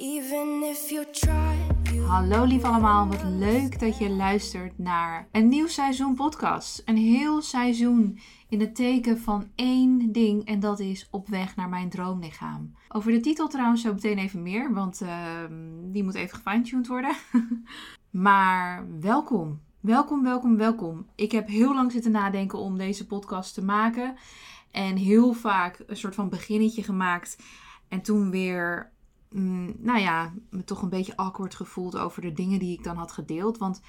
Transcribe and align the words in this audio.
Even 0.00 0.74
Hallo 2.06 2.44
lief 2.44 2.62
allemaal, 2.62 3.08
wat 3.08 3.22
leuk 3.24 3.80
dat 3.80 3.98
je 3.98 4.10
luistert 4.10 4.78
naar 4.78 5.28
een 5.32 5.48
nieuw 5.48 5.66
seizoen 5.66 6.14
podcast. 6.14 6.82
Een 6.84 6.96
heel 6.96 7.42
seizoen 7.42 8.18
in 8.48 8.60
het 8.60 8.74
teken 8.74 9.18
van 9.18 9.48
één 9.54 10.12
ding 10.12 10.44
en 10.44 10.60
dat 10.60 10.80
is 10.80 11.08
op 11.10 11.28
weg 11.28 11.56
naar 11.56 11.68
mijn 11.68 11.88
droomlichaam. 11.90 12.74
Over 12.88 13.12
de 13.12 13.20
titel 13.20 13.48
trouwens 13.48 13.82
zo 13.82 13.92
meteen 13.92 14.18
even 14.18 14.42
meer, 14.42 14.72
want 14.72 15.00
ehm, 15.00 15.52
die 15.82 16.04
moet 16.04 16.14
even 16.14 16.36
gefine-tuned 16.36 16.86
worden. 16.86 17.14
maar 18.10 18.86
welkom, 19.00 19.60
welkom, 19.80 20.22
welkom, 20.22 20.56
welkom. 20.56 21.06
Ik 21.14 21.32
heb 21.32 21.48
heel 21.48 21.74
lang 21.74 21.92
zitten 21.92 22.10
nadenken 22.12 22.58
om 22.58 22.78
deze 22.78 23.06
podcast 23.06 23.54
te 23.54 23.64
maken 23.64 24.16
en 24.70 24.96
heel 24.96 25.32
vaak 25.32 25.82
een 25.86 25.96
soort 25.96 26.14
van 26.14 26.28
beginnetje 26.28 26.82
gemaakt 26.82 27.38
en 27.88 28.02
toen 28.02 28.30
weer 28.30 28.90
mm, 29.30 29.74
nou 29.78 29.98
ja, 29.98 30.32
me 30.50 30.64
toch 30.64 30.82
een 30.82 30.88
beetje 30.88 31.16
awkward 31.16 31.54
gevoeld 31.54 31.96
over 31.96 32.22
de 32.22 32.32
dingen 32.32 32.58
die 32.58 32.78
ik 32.78 32.84
dan 32.84 32.96
had 32.96 33.12
gedeeld. 33.12 33.58
Want 33.58 33.80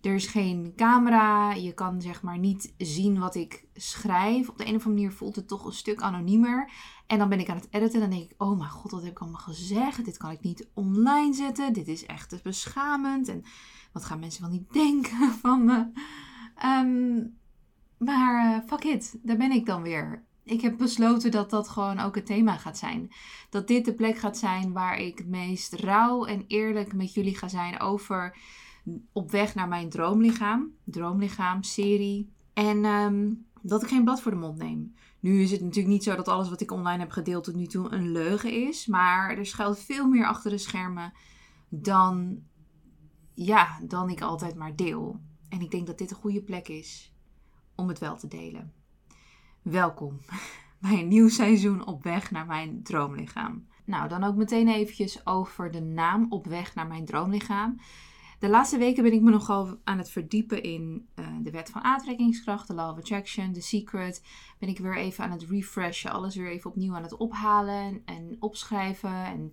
er 0.00 0.14
is 0.14 0.26
geen 0.26 0.72
camera, 0.76 1.52
je 1.52 1.72
kan 1.72 2.02
zeg 2.02 2.22
maar 2.22 2.38
niet 2.38 2.74
zien 2.76 3.18
wat 3.18 3.34
ik 3.34 3.64
schrijf. 3.74 4.48
Op 4.48 4.58
de 4.58 4.66
een 4.66 4.74
of 4.74 4.84
andere 4.84 4.94
manier 4.94 5.12
voelt 5.12 5.36
het 5.36 5.48
toch 5.48 5.64
een 5.64 5.72
stuk 5.72 6.00
anoniemer. 6.00 6.70
En 7.06 7.18
dan 7.18 7.28
ben 7.28 7.40
ik 7.40 7.48
aan 7.48 7.56
het 7.56 7.68
editen 7.70 7.94
en 7.94 8.10
dan 8.10 8.18
denk 8.18 8.30
ik, 8.30 8.42
oh 8.42 8.58
mijn 8.58 8.70
god, 8.70 8.90
wat 8.90 9.02
heb 9.02 9.10
ik 9.10 9.18
allemaal 9.18 9.40
gezegd? 9.40 10.04
Dit 10.04 10.16
kan 10.16 10.30
ik 10.30 10.40
niet 10.40 10.68
online 10.74 11.34
zetten, 11.34 11.72
dit 11.72 11.88
is 11.88 12.06
echt 12.06 12.42
beschamend. 12.42 13.28
En 13.28 13.44
wat 13.92 14.04
gaan 14.04 14.18
mensen 14.18 14.42
wel 14.42 14.50
niet 14.50 14.72
denken 14.82 15.32
van 15.32 15.64
me? 15.64 15.90
Ehm, 16.54 17.26
maar 17.98 18.54
eh, 18.54 18.68
fuck 18.68 18.84
it, 18.84 19.18
daar 19.22 19.36
ben 19.36 19.50
ik 19.50 19.66
dan 19.66 19.82
weer. 19.82 20.26
Ik 20.48 20.60
heb 20.60 20.76
besloten 20.76 21.30
dat 21.30 21.50
dat 21.50 21.68
gewoon 21.68 21.98
ook 21.98 22.14
het 22.14 22.26
thema 22.26 22.56
gaat 22.56 22.78
zijn. 22.78 23.08
Dat 23.50 23.66
dit 23.66 23.84
de 23.84 23.94
plek 23.94 24.18
gaat 24.18 24.38
zijn 24.38 24.72
waar 24.72 24.98
ik 24.98 25.18
het 25.18 25.28
meest 25.28 25.72
rauw 25.72 26.24
en 26.24 26.44
eerlijk 26.46 26.94
met 26.94 27.14
jullie 27.14 27.36
ga 27.36 27.48
zijn 27.48 27.80
over 27.80 28.36
op 29.12 29.30
weg 29.30 29.54
naar 29.54 29.68
mijn 29.68 29.88
droomlichaam. 29.88 30.72
Droomlichaam, 30.84 31.62
serie. 31.62 32.32
En 32.52 32.84
ehm, 32.84 33.32
dat 33.62 33.82
ik 33.82 33.88
geen 33.88 34.04
blad 34.04 34.20
voor 34.20 34.30
de 34.30 34.36
mond 34.36 34.58
neem. 34.58 34.94
Nu 35.20 35.40
is 35.42 35.50
het 35.50 35.60
natuurlijk 35.60 35.94
niet 35.94 36.02
zo 36.04 36.16
dat 36.16 36.28
alles 36.28 36.48
wat 36.48 36.60
ik 36.60 36.72
online 36.72 36.98
heb 36.98 37.10
gedeeld 37.10 37.44
tot 37.44 37.54
nu 37.54 37.66
toe 37.66 37.90
een 37.90 38.12
leugen 38.12 38.68
is. 38.68 38.86
Maar 38.86 39.36
er 39.36 39.46
schuilt 39.46 39.78
veel 39.78 40.08
meer 40.08 40.26
achter 40.26 40.50
de 40.50 40.58
schermen 40.58 41.12
dan, 41.68 42.42
ja, 43.34 43.80
dan 43.82 44.10
ik 44.10 44.20
altijd 44.20 44.54
maar 44.54 44.76
deel. 44.76 45.20
En 45.48 45.60
ik 45.60 45.70
denk 45.70 45.86
dat 45.86 45.98
dit 45.98 46.10
een 46.10 46.16
goede 46.16 46.42
plek 46.42 46.68
is 46.68 47.14
om 47.74 47.88
het 47.88 47.98
wel 47.98 48.16
te 48.16 48.28
delen. 48.28 48.77
Welkom 49.70 50.20
bij 50.82 51.00
een 51.00 51.08
nieuw 51.08 51.28
seizoen 51.28 51.86
op 51.86 52.02
weg 52.02 52.30
naar 52.30 52.46
mijn 52.46 52.82
droomlichaam. 52.82 53.66
Nou, 53.84 54.08
dan 54.08 54.24
ook 54.24 54.34
meteen 54.34 54.68
eventjes 54.68 55.26
over 55.26 55.70
de 55.70 55.80
naam 55.80 56.26
op 56.32 56.46
weg 56.46 56.74
naar 56.74 56.86
mijn 56.86 57.04
droomlichaam. 57.04 57.80
De 58.38 58.48
laatste 58.48 58.78
weken 58.78 59.02
ben 59.02 59.12
ik 59.12 59.20
me 59.20 59.30
nogal 59.30 59.78
aan 59.84 59.98
het 59.98 60.10
verdiepen 60.10 60.62
in 60.62 61.08
eh, 61.14 61.26
de 61.42 61.50
wet 61.50 61.70
van 61.70 61.82
aantrekkingskracht, 61.82 62.66
de 62.66 62.74
law 62.74 62.90
of 62.90 62.98
attraction, 62.98 63.52
the 63.52 63.60
secret. 63.60 64.22
Ben 64.58 64.68
ik 64.68 64.78
weer 64.78 64.96
even 64.96 65.24
aan 65.24 65.30
het 65.30 65.42
refreshen, 65.48 66.12
alles 66.12 66.36
weer 66.36 66.50
even 66.50 66.70
opnieuw 66.70 66.94
aan 66.94 67.02
het 67.02 67.16
ophalen 67.16 68.02
en 68.04 68.36
opschrijven 68.40 69.24
en 69.24 69.52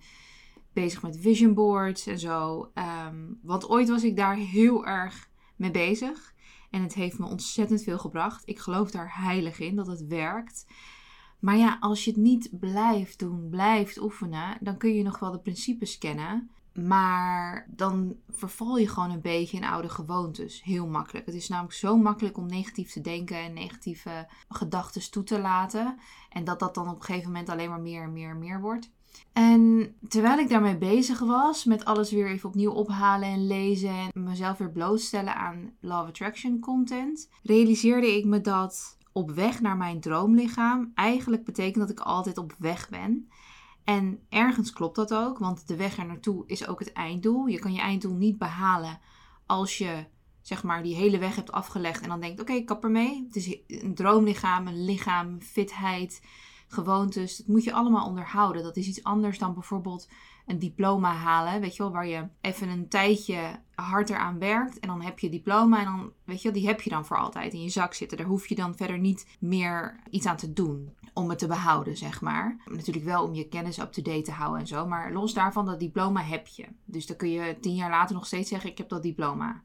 bezig 0.74 1.02
met 1.02 1.18
vision 1.20 1.54
boards 1.54 2.08
en 2.08 2.20
zo. 2.20 2.72
Ehm, 2.74 3.34
want 3.42 3.70
ooit 3.70 3.90
was 3.90 4.04
ik 4.04 4.16
daar 4.16 4.36
heel 4.36 4.86
erg 4.86 5.30
mee 5.56 5.72
bezig. 5.72 6.34
En 6.70 6.82
het 6.82 6.94
heeft 6.94 7.20
me 7.20 7.26
ontzettend 7.26 7.84
veel 7.84 7.98
gebracht. 7.98 8.42
Ik 8.46 8.60
geloof 8.60 8.92
daar 8.92 9.12
heilig 9.18 9.60
in 9.60 9.76
dat 9.76 9.88
het 9.88 10.08
werkt. 10.08 10.66
Maar 11.40 11.58
ja, 11.58 11.78
als 11.80 12.06
je 12.06 12.12
het 12.12 12.20
niet 12.20 12.50
blijft 12.60 13.20
doen, 13.20 13.50
blijft 13.50 14.02
oefenen, 14.02 14.58
dan 14.62 14.78
kun 14.78 14.94
je 14.94 15.04
nog 15.04 15.20
wel 15.20 15.32
de 15.32 15.40
principes 15.40 15.98
kennen. 15.98 16.50
Maar 16.74 17.68
dan 17.70 18.16
verval 18.30 18.78
je 18.78 18.88
gewoon 18.88 19.12
een 19.12 19.22
beetje 19.22 19.58
in 19.58 19.64
oude 19.64 19.90
gewoontes. 19.90 20.64
Heel 20.64 20.88
makkelijk. 20.88 21.26
Het 21.26 21.36
is 21.36 21.48
namelijk 21.48 21.74
zo 21.74 21.98
makkelijk 21.98 22.38
om 22.38 22.46
negatief 22.46 22.92
te 22.92 23.02
denken 23.02 23.38
en 23.38 23.54
negatieve 23.54 24.28
gedachten 24.50 25.12
toe 25.12 25.24
te 25.24 25.40
laten. 25.40 26.00
En 26.30 26.44
dat 26.44 26.60
dat 26.60 26.76
dan 26.76 26.90
op 26.90 26.96
een 26.96 27.04
gegeven 27.04 27.32
moment 27.32 27.50
alleen 27.50 27.70
maar 27.70 27.82
meer 27.82 28.04
en 28.04 28.14
meer 28.14 28.30
en 28.30 28.40
meer 28.40 28.62
wordt. 28.62 28.92
En 29.34 29.96
terwijl 30.08 30.40
ik 30.40 30.50
daarmee 30.50 30.78
bezig 30.78 31.20
was, 31.20 31.64
met 31.64 31.86
alles 31.86 32.12
weer 32.12 32.28
even 32.28 32.50
opnieuw 32.50 32.72
ophalen 32.72 33.30
en 33.30 33.48
lezen 33.48 33.90
en 33.90 34.24
mezelf 34.24 34.58
weer 34.58 34.72
blootstellen 34.72 35.36
aan 35.36 35.74
Law 35.80 36.08
Attraction 36.08 36.60
content, 36.60 37.30
realiseerde 37.44 38.18
ik 38.18 38.26
me 38.26 38.42
dat 38.42 38.98
op 39.12 39.32
weg 39.32 39.62
naar 39.62 39.78
mijn 39.78 40.00
droomlichaam 40.00 40.92
eigenlijk 40.96 41.46
betekent 41.46 41.88
dat 41.88 41.90
ik 41.90 42.00
altijd 42.00 42.38
op 42.38 42.56
weg 42.58 42.90
ben. 42.90 43.30
En 43.84 44.20
ergens 44.30 44.74
klopt 44.74 44.96
dat 44.96 45.14
ook, 45.14 45.38
want 45.38 45.68
de 45.68 45.76
weg 45.76 45.98
er 45.98 46.06
naartoe 46.06 46.44
is 46.48 46.68
ook 46.68 46.80
het 46.80 46.94
einddoel. 46.94 47.46
Je 47.46 47.60
kan 47.60 47.74
je 47.74 47.80
einddoel 47.80 48.16
niet 48.16 48.38
behalen 48.38 49.00
als 49.46 49.78
je 49.78 50.06
zeg 50.42 50.64
maar 50.64 50.84
die 50.84 50.96
hele 50.96 51.18
weg 51.18 51.36
hebt 51.36 51.52
afgelegd 51.52 52.02
en 52.02 52.10
dan 52.10 52.20
denkt: 52.20 52.42
oké, 52.42 52.54
ik 52.54 52.66
kap 52.66 52.84
ermee. 52.84 53.26
Het 53.28 53.36
is 53.36 53.58
een 53.68 53.96
droomlichaam, 53.96 54.68
een 54.68 54.86
lichaam, 54.86 55.42
fitheid, 55.42 56.22
gewoontes. 56.68 57.38
Dat 57.38 57.48
moet 57.48 57.64
je 57.64 57.74
allemaal 57.74 58.08
onderhouden. 58.08 58.64
Dat 58.64 58.78
is 58.78 58.88
iets 58.88 59.04
anders 59.04 59.40
dan 59.40 59.54
bijvoorbeeld 59.54 60.08
een 60.46 60.60
diploma 60.60 61.14
halen, 61.14 61.62
weet 61.62 61.76
je 61.76 61.84
wel, 61.84 61.92
waar 61.92 62.08
je 62.08 62.28
even 62.42 62.70
een 62.70 62.88
tijdje 62.88 63.60
harder 63.76 64.18
aan 64.18 64.40
werkt 64.40 64.80
en 64.80 64.88
dan 64.88 65.02
heb 65.02 65.20
je 65.20 65.30
diploma 65.30 65.80
en 65.80 65.86
dan, 65.86 66.12
weet 66.24 66.42
je 66.42 66.44
wel, 66.44 66.60
die 66.60 66.68
heb 66.68 66.82
je 66.82 66.90
dan 66.90 67.06
voor 67.06 67.18
altijd 67.18 67.54
in 67.54 67.62
je 67.62 67.70
zak 67.70 67.94
zitten. 67.94 68.18
Daar 68.18 68.28
hoef 68.28 68.48
je 68.48 68.56
dan 68.56 68.76
verder 68.76 69.00
niet 69.00 69.28
meer 69.40 70.00
iets 70.10 70.26
aan 70.26 70.38
te 70.38 70.54
doen 70.54 70.94
om 71.14 71.30
het 71.30 71.40
te 71.40 71.48
behouden, 71.48 71.98
zeg 71.98 72.22
maar. 72.22 72.58
Natuurlijk 72.66 73.06
wel 73.06 73.24
om 73.24 73.34
je 73.34 73.48
kennis 73.48 73.80
up-to-date 73.80 74.22
te 74.22 74.32
houden 74.32 74.60
en 74.60 74.68
zo, 74.68 74.88
maar 74.88 75.14
los 75.14 75.34
daarvan, 75.34 75.66
dat 75.66 75.80
diploma 75.80 76.22
heb 76.22 76.48
je. 76.48 76.66
Dus 76.86 77.06
dan 77.06 77.18
kun 77.18 77.30
je 77.30 77.58
tien 77.62 77.76
jaar 77.76 77.90
later 77.90 78.16
nog 78.16 78.26
steeds 78.26 78.50
zeggen, 78.50 78.70
ik 78.70 78.78
heb 78.78 78.90
dat 78.90 79.04
diploma. 79.04 79.64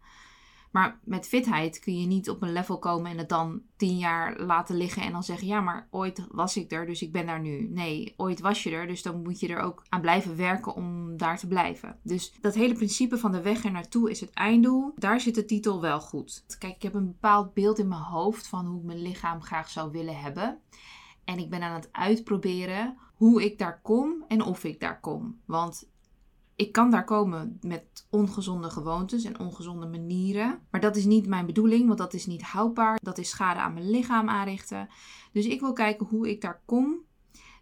Maar 0.70 0.98
met 1.04 1.26
fitheid 1.26 1.78
kun 1.78 2.00
je 2.00 2.06
niet 2.06 2.30
op 2.30 2.42
een 2.42 2.52
level 2.52 2.78
komen 2.78 3.10
en 3.10 3.18
het 3.18 3.28
dan 3.28 3.62
tien 3.76 3.98
jaar 3.98 4.40
laten 4.40 4.76
liggen 4.76 5.02
en 5.02 5.12
dan 5.12 5.22
zeggen: 5.22 5.46
Ja, 5.46 5.60
maar 5.60 5.88
ooit 5.90 6.26
was 6.30 6.56
ik 6.56 6.72
er, 6.72 6.86
dus 6.86 7.02
ik 7.02 7.12
ben 7.12 7.26
daar 7.26 7.40
nu. 7.40 7.68
Nee, 7.68 8.14
ooit 8.16 8.40
was 8.40 8.62
je 8.62 8.70
er, 8.70 8.86
dus 8.86 9.02
dan 9.02 9.22
moet 9.22 9.40
je 9.40 9.48
er 9.48 9.60
ook 9.60 9.82
aan 9.88 10.00
blijven 10.00 10.36
werken 10.36 10.74
om 10.74 11.16
daar 11.16 11.38
te 11.38 11.46
blijven. 11.46 11.98
Dus 12.02 12.32
dat 12.40 12.54
hele 12.54 12.74
principe 12.74 13.18
van 13.18 13.32
de 13.32 13.42
weg 13.42 13.64
er 13.64 13.70
naartoe 13.70 14.10
is 14.10 14.20
het 14.20 14.30
einddoel. 14.30 14.92
Daar 14.96 15.20
zit 15.20 15.34
de 15.34 15.44
titel 15.44 15.80
wel 15.80 16.00
goed. 16.00 16.44
Kijk, 16.58 16.74
ik 16.74 16.82
heb 16.82 16.94
een 16.94 17.06
bepaald 17.06 17.54
beeld 17.54 17.78
in 17.78 17.88
mijn 17.88 18.00
hoofd 18.00 18.46
van 18.46 18.66
hoe 18.66 18.78
ik 18.78 18.86
mijn 18.86 19.02
lichaam 19.02 19.42
graag 19.42 19.68
zou 19.68 19.90
willen 19.90 20.20
hebben. 20.20 20.58
En 21.24 21.38
ik 21.38 21.50
ben 21.50 21.62
aan 21.62 21.74
het 21.74 21.88
uitproberen 21.92 22.96
hoe 23.14 23.44
ik 23.44 23.58
daar 23.58 23.80
kom 23.82 24.24
en 24.28 24.42
of 24.42 24.64
ik 24.64 24.80
daar 24.80 25.00
kom. 25.00 25.40
Want 25.44 25.88
ik 26.60 26.72
kan 26.72 26.90
daar 26.90 27.04
komen 27.04 27.58
met 27.60 28.06
ongezonde 28.10 28.70
gewoontes 28.70 29.24
en 29.24 29.38
ongezonde 29.38 29.86
manieren. 29.86 30.60
Maar 30.70 30.80
dat 30.80 30.96
is 30.96 31.04
niet 31.04 31.26
mijn 31.26 31.46
bedoeling, 31.46 31.86
want 31.86 31.98
dat 31.98 32.14
is 32.14 32.26
niet 32.26 32.42
houdbaar. 32.42 32.98
Dat 33.02 33.18
is 33.18 33.28
schade 33.28 33.60
aan 33.60 33.74
mijn 33.74 33.90
lichaam 33.90 34.28
aanrichten. 34.28 34.88
Dus 35.32 35.46
ik 35.46 35.60
wil 35.60 35.72
kijken 35.72 36.06
hoe 36.06 36.30
ik 36.30 36.40
daar 36.40 36.62
kom 36.64 36.96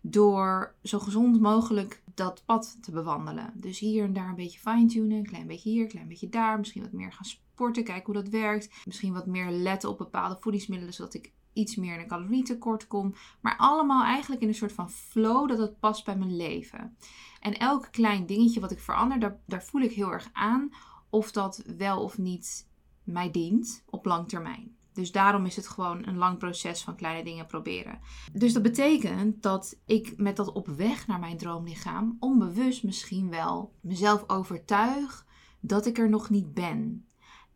door 0.00 0.74
zo 0.82 0.98
gezond 0.98 1.40
mogelijk 1.40 2.02
dat 2.14 2.42
pad 2.46 2.78
te 2.80 2.90
bewandelen. 2.90 3.52
Dus 3.54 3.78
hier 3.78 4.04
en 4.04 4.12
daar 4.12 4.28
een 4.28 4.34
beetje 4.34 4.58
fine-tunen, 4.58 5.18
een 5.18 5.26
klein 5.26 5.46
beetje 5.46 5.70
hier, 5.70 5.82
een 5.82 5.88
klein 5.88 6.08
beetje 6.08 6.28
daar. 6.28 6.58
Misschien 6.58 6.82
wat 6.82 6.92
meer 6.92 7.12
gaan 7.12 7.24
sporten, 7.24 7.84
kijken 7.84 8.12
hoe 8.12 8.22
dat 8.22 8.32
werkt. 8.32 8.70
Misschien 8.84 9.12
wat 9.12 9.26
meer 9.26 9.50
letten 9.50 9.88
op 9.88 9.98
bepaalde 9.98 10.36
voedingsmiddelen, 10.40 10.94
zodat 10.94 11.14
ik 11.14 11.32
iets 11.58 11.76
meer 11.76 11.94
in 11.94 12.00
een 12.00 12.08
calorietekort 12.08 12.86
kom. 12.86 13.14
Maar 13.40 13.56
allemaal 13.56 14.04
eigenlijk 14.04 14.42
in 14.42 14.48
een 14.48 14.54
soort 14.54 14.72
van 14.72 14.90
flow 14.90 15.48
dat 15.48 15.58
het 15.58 15.80
past 15.80 16.04
bij 16.04 16.16
mijn 16.16 16.36
leven. 16.36 16.96
En 17.40 17.58
elk 17.58 17.88
klein 17.90 18.26
dingetje 18.26 18.60
wat 18.60 18.70
ik 18.70 18.80
verander, 18.80 19.20
daar, 19.20 19.38
daar 19.46 19.64
voel 19.64 19.80
ik 19.80 19.92
heel 19.92 20.12
erg 20.12 20.30
aan 20.32 20.72
of 21.10 21.32
dat 21.32 21.62
wel 21.76 22.02
of 22.02 22.18
niet 22.18 22.66
mij 23.02 23.30
dient 23.30 23.82
op 23.90 24.04
lang 24.04 24.28
termijn. 24.28 24.76
Dus 24.92 25.12
daarom 25.12 25.46
is 25.46 25.56
het 25.56 25.68
gewoon 25.68 26.06
een 26.06 26.16
lang 26.16 26.38
proces 26.38 26.82
van 26.82 26.96
kleine 26.96 27.24
dingen 27.24 27.46
proberen. 27.46 27.98
Dus 28.32 28.52
dat 28.52 28.62
betekent 28.62 29.42
dat 29.42 29.78
ik 29.86 30.14
met 30.16 30.36
dat 30.36 30.52
op 30.52 30.66
weg 30.66 31.06
naar 31.06 31.18
mijn 31.18 31.36
droomlichaam 31.36 32.16
onbewust 32.20 32.84
misschien 32.84 33.30
wel 33.30 33.72
mezelf 33.80 34.24
overtuig 34.26 35.26
dat 35.60 35.86
ik 35.86 35.98
er 35.98 36.08
nog 36.08 36.30
niet 36.30 36.54
ben. 36.54 37.06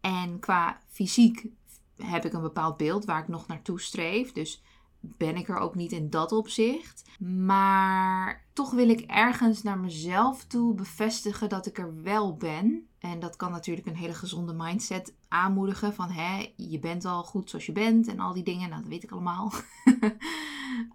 En 0.00 0.38
qua 0.38 0.80
fysiek 0.88 1.46
heb 2.04 2.24
ik 2.24 2.32
een 2.32 2.42
bepaald 2.42 2.76
beeld 2.76 3.04
waar 3.04 3.20
ik 3.22 3.28
nog 3.28 3.46
naartoe 3.46 3.80
streef. 3.80 4.32
Dus 4.32 4.62
ben 5.02 5.36
ik 5.36 5.48
er 5.48 5.58
ook 5.58 5.74
niet 5.74 5.92
in 5.92 6.10
dat 6.10 6.32
opzicht. 6.32 7.02
Maar 7.18 8.44
toch 8.52 8.70
wil 8.70 8.88
ik 8.88 9.00
ergens 9.00 9.62
naar 9.62 9.78
mezelf 9.78 10.44
toe 10.44 10.74
bevestigen 10.74 11.48
dat 11.48 11.66
ik 11.66 11.78
er 11.78 12.02
wel 12.02 12.36
ben. 12.36 12.86
En 12.98 13.20
dat 13.20 13.36
kan 13.36 13.50
natuurlijk 13.50 13.86
een 13.86 13.96
hele 13.96 14.14
gezonde 14.14 14.52
mindset 14.52 15.14
aanmoedigen. 15.28 15.94
Van 15.94 16.10
hè, 16.10 16.52
je 16.56 16.78
bent 16.78 17.04
al 17.04 17.22
goed 17.22 17.50
zoals 17.50 17.66
je 17.66 17.72
bent 17.72 18.08
en 18.08 18.20
al 18.20 18.32
die 18.32 18.42
dingen. 18.42 18.68
Nou, 18.68 18.80
dat 18.80 18.90
weet 18.90 19.02
ik 19.02 19.10
allemaal. 19.10 19.52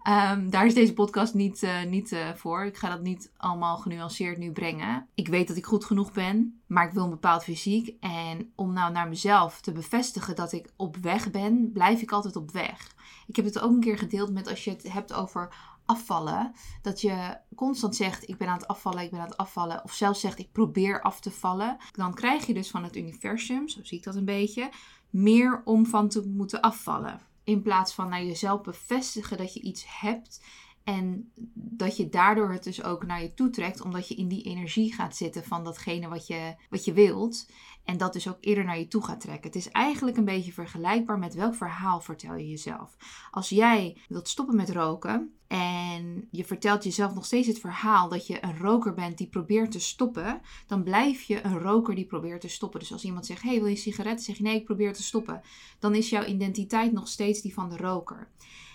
Ehm, 0.02 0.50
daar 0.50 0.66
is 0.66 0.74
deze 0.74 0.92
podcast 0.92 1.34
niet, 1.34 1.62
uh, 1.62 1.84
niet 1.84 2.12
uh, 2.12 2.34
voor. 2.34 2.64
Ik 2.64 2.76
ga 2.76 2.88
dat 2.88 3.02
niet 3.02 3.32
allemaal 3.36 3.76
genuanceerd 3.76 4.38
nu 4.38 4.52
brengen. 4.52 5.06
Ik 5.14 5.28
weet 5.28 5.48
dat 5.48 5.56
ik 5.56 5.66
goed 5.66 5.84
genoeg 5.84 6.12
ben, 6.12 6.60
maar 6.66 6.86
ik 6.86 6.92
wil 6.92 7.04
een 7.04 7.10
bepaald 7.10 7.44
fysiek. 7.44 7.96
En 8.00 8.52
om 8.54 8.72
nou 8.72 8.92
naar 8.92 9.08
mezelf 9.08 9.60
te 9.60 9.72
bevestigen 9.72 10.36
dat 10.36 10.52
ik 10.52 10.72
op 10.76 10.96
weg 10.96 11.30
ben, 11.30 11.72
blijf 11.72 12.00
ik 12.00 12.12
altijd 12.12 12.36
op 12.36 12.50
weg. 12.50 12.94
Ik 13.28 13.36
heb 13.36 13.44
het 13.44 13.58
ook 13.58 13.70
een 13.70 13.80
keer 13.80 13.98
gedeeld 13.98 14.32
met 14.32 14.48
als 14.48 14.64
je 14.64 14.70
het 14.70 14.92
hebt 14.92 15.12
over 15.12 15.54
afvallen, 15.84 16.52
dat 16.82 17.00
je 17.00 17.36
constant 17.54 17.96
zegt: 17.96 18.28
Ik 18.28 18.38
ben 18.38 18.48
aan 18.48 18.56
het 18.56 18.66
afvallen, 18.66 19.02
ik 19.02 19.10
ben 19.10 19.20
aan 19.20 19.28
het 19.28 19.36
afvallen, 19.36 19.84
of 19.84 19.92
zelfs 19.92 20.20
zegt: 20.20 20.38
Ik 20.38 20.52
probeer 20.52 21.02
af 21.02 21.20
te 21.20 21.30
vallen, 21.30 21.76
dan 21.92 22.14
krijg 22.14 22.46
je 22.46 22.54
dus 22.54 22.70
van 22.70 22.84
het 22.84 22.96
universum, 22.96 23.68
zo 23.68 23.80
zie 23.82 23.98
ik 23.98 24.04
dat 24.04 24.14
een 24.14 24.24
beetje, 24.24 24.70
meer 25.10 25.62
om 25.64 25.86
van 25.86 26.08
te 26.08 26.26
moeten 26.26 26.60
afvallen. 26.60 27.20
In 27.44 27.62
plaats 27.62 27.94
van 27.94 28.08
naar 28.08 28.24
jezelf 28.24 28.60
bevestigen 28.60 29.36
dat 29.36 29.54
je 29.54 29.60
iets 29.60 29.84
hebt 30.00 30.40
en 30.84 31.32
dat 31.54 31.96
je 31.96 32.08
daardoor 32.08 32.52
het 32.52 32.64
dus 32.64 32.82
ook 32.82 33.06
naar 33.06 33.22
je 33.22 33.34
toe 33.34 33.50
trekt, 33.50 33.80
omdat 33.80 34.08
je 34.08 34.14
in 34.14 34.28
die 34.28 34.42
energie 34.42 34.94
gaat 34.94 35.16
zitten 35.16 35.44
van 35.44 35.64
datgene 35.64 36.08
wat 36.08 36.26
je, 36.26 36.54
wat 36.70 36.84
je 36.84 36.92
wilt. 36.92 37.50
En 37.88 37.96
dat 37.96 38.12
dus 38.12 38.28
ook 38.28 38.36
eerder 38.40 38.64
naar 38.64 38.78
je 38.78 38.88
toe 38.88 39.04
gaat 39.04 39.20
trekken. 39.20 39.46
Het 39.46 39.56
is 39.56 39.70
eigenlijk 39.70 40.16
een 40.16 40.24
beetje 40.24 40.52
vergelijkbaar 40.52 41.18
met 41.18 41.34
welk 41.34 41.54
verhaal 41.54 42.00
vertel 42.00 42.34
je 42.34 42.48
jezelf. 42.48 42.96
Als 43.30 43.48
jij 43.48 43.96
wilt 44.08 44.28
stoppen 44.28 44.56
met 44.56 44.70
roken 44.70 45.32
en 45.46 46.28
je 46.30 46.44
vertelt 46.44 46.84
jezelf 46.84 47.14
nog 47.14 47.24
steeds 47.24 47.46
het 47.46 47.58
verhaal 47.58 48.08
dat 48.08 48.26
je 48.26 48.44
een 48.44 48.58
roker 48.58 48.94
bent 48.94 49.18
die 49.18 49.26
probeert 49.28 49.70
te 49.70 49.80
stoppen, 49.80 50.40
dan 50.66 50.82
blijf 50.82 51.22
je 51.22 51.44
een 51.44 51.58
roker 51.58 51.94
die 51.94 52.06
probeert 52.06 52.40
te 52.40 52.48
stoppen. 52.48 52.80
Dus 52.80 52.92
als 52.92 53.04
iemand 53.04 53.26
zegt: 53.26 53.42
Hey, 53.42 53.58
wil 53.58 53.66
je 53.66 53.76
sigaretten? 53.76 54.24
Zeg 54.24 54.36
je 54.36 54.42
nee, 54.42 54.56
ik 54.56 54.64
probeer 54.64 54.92
te 54.92 55.02
stoppen. 55.02 55.40
Dan 55.78 55.94
is 55.94 56.10
jouw 56.10 56.24
identiteit 56.24 56.92
nog 56.92 57.08
steeds 57.08 57.40
die 57.40 57.54
van 57.54 57.70
de 57.70 57.76
roker. 57.76 58.30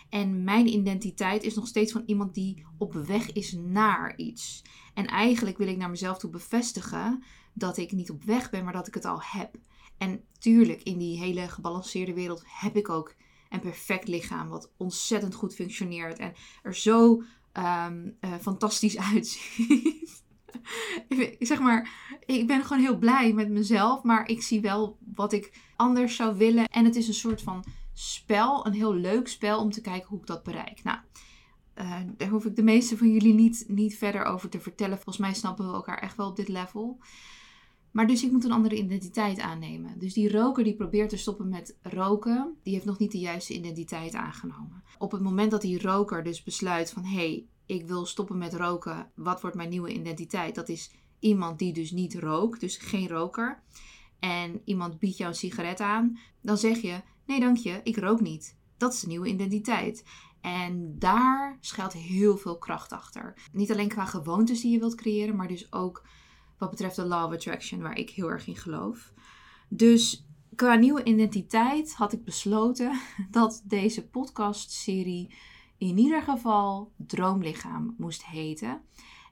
En 0.09 0.43
mijn 0.43 0.67
identiteit 0.67 1.43
is 1.43 1.55
nog 1.55 1.67
steeds 1.67 1.91
van 1.91 2.03
iemand 2.05 2.33
die 2.33 2.65
op 2.77 2.93
weg 2.93 3.31
is 3.31 3.51
naar 3.51 4.17
iets. 4.17 4.61
En 4.93 5.05
eigenlijk 5.07 5.57
wil 5.57 5.67
ik 5.67 5.77
naar 5.77 5.89
mezelf 5.89 6.17
toe 6.17 6.29
bevestigen 6.29 7.23
dat 7.53 7.77
ik 7.77 7.91
niet 7.91 8.09
op 8.09 8.23
weg 8.23 8.49
ben, 8.49 8.63
maar 8.63 8.73
dat 8.73 8.87
ik 8.87 8.93
het 8.93 9.05
al 9.05 9.19
heb. 9.21 9.55
En 9.97 10.23
tuurlijk, 10.39 10.83
in 10.83 10.97
die 10.97 11.17
hele 11.17 11.47
gebalanceerde 11.47 12.13
wereld 12.13 12.43
heb 12.45 12.75
ik 12.75 12.89
ook 12.89 13.15
een 13.49 13.59
perfect 13.59 14.07
lichaam 14.07 14.49
wat 14.49 14.71
ontzettend 14.77 15.35
goed 15.35 15.55
functioneert 15.55 16.19
en 16.19 16.33
er 16.63 16.75
zo 16.75 17.23
ehm, 17.51 18.09
eh, 18.19 18.33
fantastisch 18.41 18.97
uitziet. 19.13 20.23
ik 21.07 21.35
zeg 21.39 21.59
maar, 21.59 21.89
ik 22.25 22.47
ben 22.47 22.63
gewoon 22.63 22.83
heel 22.83 22.97
blij 22.97 23.33
met 23.33 23.49
mezelf, 23.49 24.03
maar 24.03 24.27
ik 24.27 24.41
zie 24.41 24.61
wel 24.61 24.97
wat 25.15 25.33
ik 25.33 25.53
anders 25.75 26.15
zou 26.15 26.37
willen. 26.37 26.65
En 26.67 26.85
het 26.85 26.95
is 26.95 27.07
een 27.07 27.13
soort 27.13 27.41
van 27.41 27.63
spel, 27.93 28.65
een 28.65 28.73
heel 28.73 28.93
leuk 28.93 29.27
spel 29.27 29.59
om 29.59 29.71
te 29.71 29.81
kijken 29.81 30.09
hoe 30.09 30.19
ik 30.19 30.25
dat 30.25 30.43
bereik. 30.43 30.83
Nou, 30.83 30.97
uh, 31.75 31.99
daar 32.17 32.29
hoef 32.29 32.45
ik 32.45 32.55
de 32.55 32.63
meeste 32.63 32.97
van 32.97 33.11
jullie 33.11 33.33
niet, 33.33 33.65
niet 33.67 33.97
verder 33.97 34.23
over 34.23 34.49
te 34.49 34.59
vertellen. 34.59 34.95
Volgens 34.95 35.17
mij 35.17 35.33
snappen 35.33 35.67
we 35.67 35.73
elkaar 35.73 35.99
echt 35.99 36.15
wel 36.15 36.27
op 36.29 36.35
dit 36.35 36.47
level. 36.47 36.99
Maar 37.93 38.07
dus 38.07 38.23
ik 38.23 38.31
moet 38.31 38.43
een 38.43 38.51
andere 38.51 38.77
identiteit 38.77 39.39
aannemen. 39.39 39.99
Dus 39.99 40.13
die 40.13 40.31
roker 40.31 40.63
die 40.63 40.75
probeert 40.75 41.09
te 41.09 41.17
stoppen 41.17 41.49
met 41.49 41.77
roken, 41.81 42.55
die 42.63 42.73
heeft 42.73 42.85
nog 42.85 42.99
niet 42.99 43.11
de 43.11 43.19
juiste 43.19 43.53
identiteit 43.53 44.13
aangenomen. 44.13 44.83
Op 44.97 45.11
het 45.11 45.21
moment 45.21 45.51
dat 45.51 45.61
die 45.61 45.81
roker 45.81 46.23
dus 46.23 46.43
besluit 46.43 46.91
van 46.91 47.03
hé, 47.03 47.15
hey, 47.15 47.45
ik 47.65 47.87
wil 47.87 48.05
stoppen 48.05 48.37
met 48.37 48.53
roken, 48.53 49.11
wat 49.15 49.41
wordt 49.41 49.55
mijn 49.55 49.69
nieuwe 49.69 49.93
identiteit? 49.93 50.55
Dat 50.55 50.69
is 50.69 50.91
iemand 51.19 51.59
die 51.59 51.73
dus 51.73 51.91
niet 51.91 52.15
rookt, 52.15 52.59
dus 52.59 52.77
geen 52.77 53.07
roker. 53.07 53.63
En 54.19 54.61
iemand 54.65 54.99
biedt 54.99 55.17
jou 55.17 55.29
een 55.29 55.35
sigaret 55.35 55.79
aan, 55.79 56.17
dan 56.41 56.57
zeg 56.57 56.81
je 56.81 57.01
nee 57.25 57.39
dank 57.39 57.57
je, 57.57 57.79
ik 57.83 57.97
rook 57.97 58.21
niet. 58.21 58.57
Dat 58.77 58.93
is 58.93 58.99
de 58.99 59.07
nieuwe 59.07 59.27
identiteit. 59.27 60.03
En 60.41 60.95
daar 60.99 61.57
schuilt 61.59 61.93
heel 61.93 62.37
veel 62.37 62.57
kracht 62.57 62.91
achter. 62.91 63.33
Niet 63.51 63.71
alleen 63.71 63.87
qua 63.87 64.05
gewoontes 64.05 64.61
die 64.61 64.71
je 64.71 64.79
wilt 64.79 64.95
creëren, 64.95 65.35
maar 65.35 65.47
dus 65.47 65.73
ook 65.73 66.05
wat 66.57 66.69
betreft 66.69 66.95
de 66.95 67.05
Law 67.05 67.25
of 67.25 67.33
Attraction, 67.33 67.81
waar 67.81 67.97
ik 67.97 68.09
heel 68.09 68.29
erg 68.29 68.47
in 68.47 68.55
geloof. 68.55 69.13
Dus 69.69 70.25
qua 70.55 70.75
nieuwe 70.75 71.03
identiteit 71.03 71.93
had 71.93 72.13
ik 72.13 72.23
besloten 72.23 72.99
dat 73.31 73.61
deze 73.65 74.07
podcastserie 74.07 75.35
in 75.77 75.97
ieder 75.97 76.21
geval 76.21 76.91
Droomlichaam 76.97 77.95
moest 77.97 78.25
heten. 78.25 78.81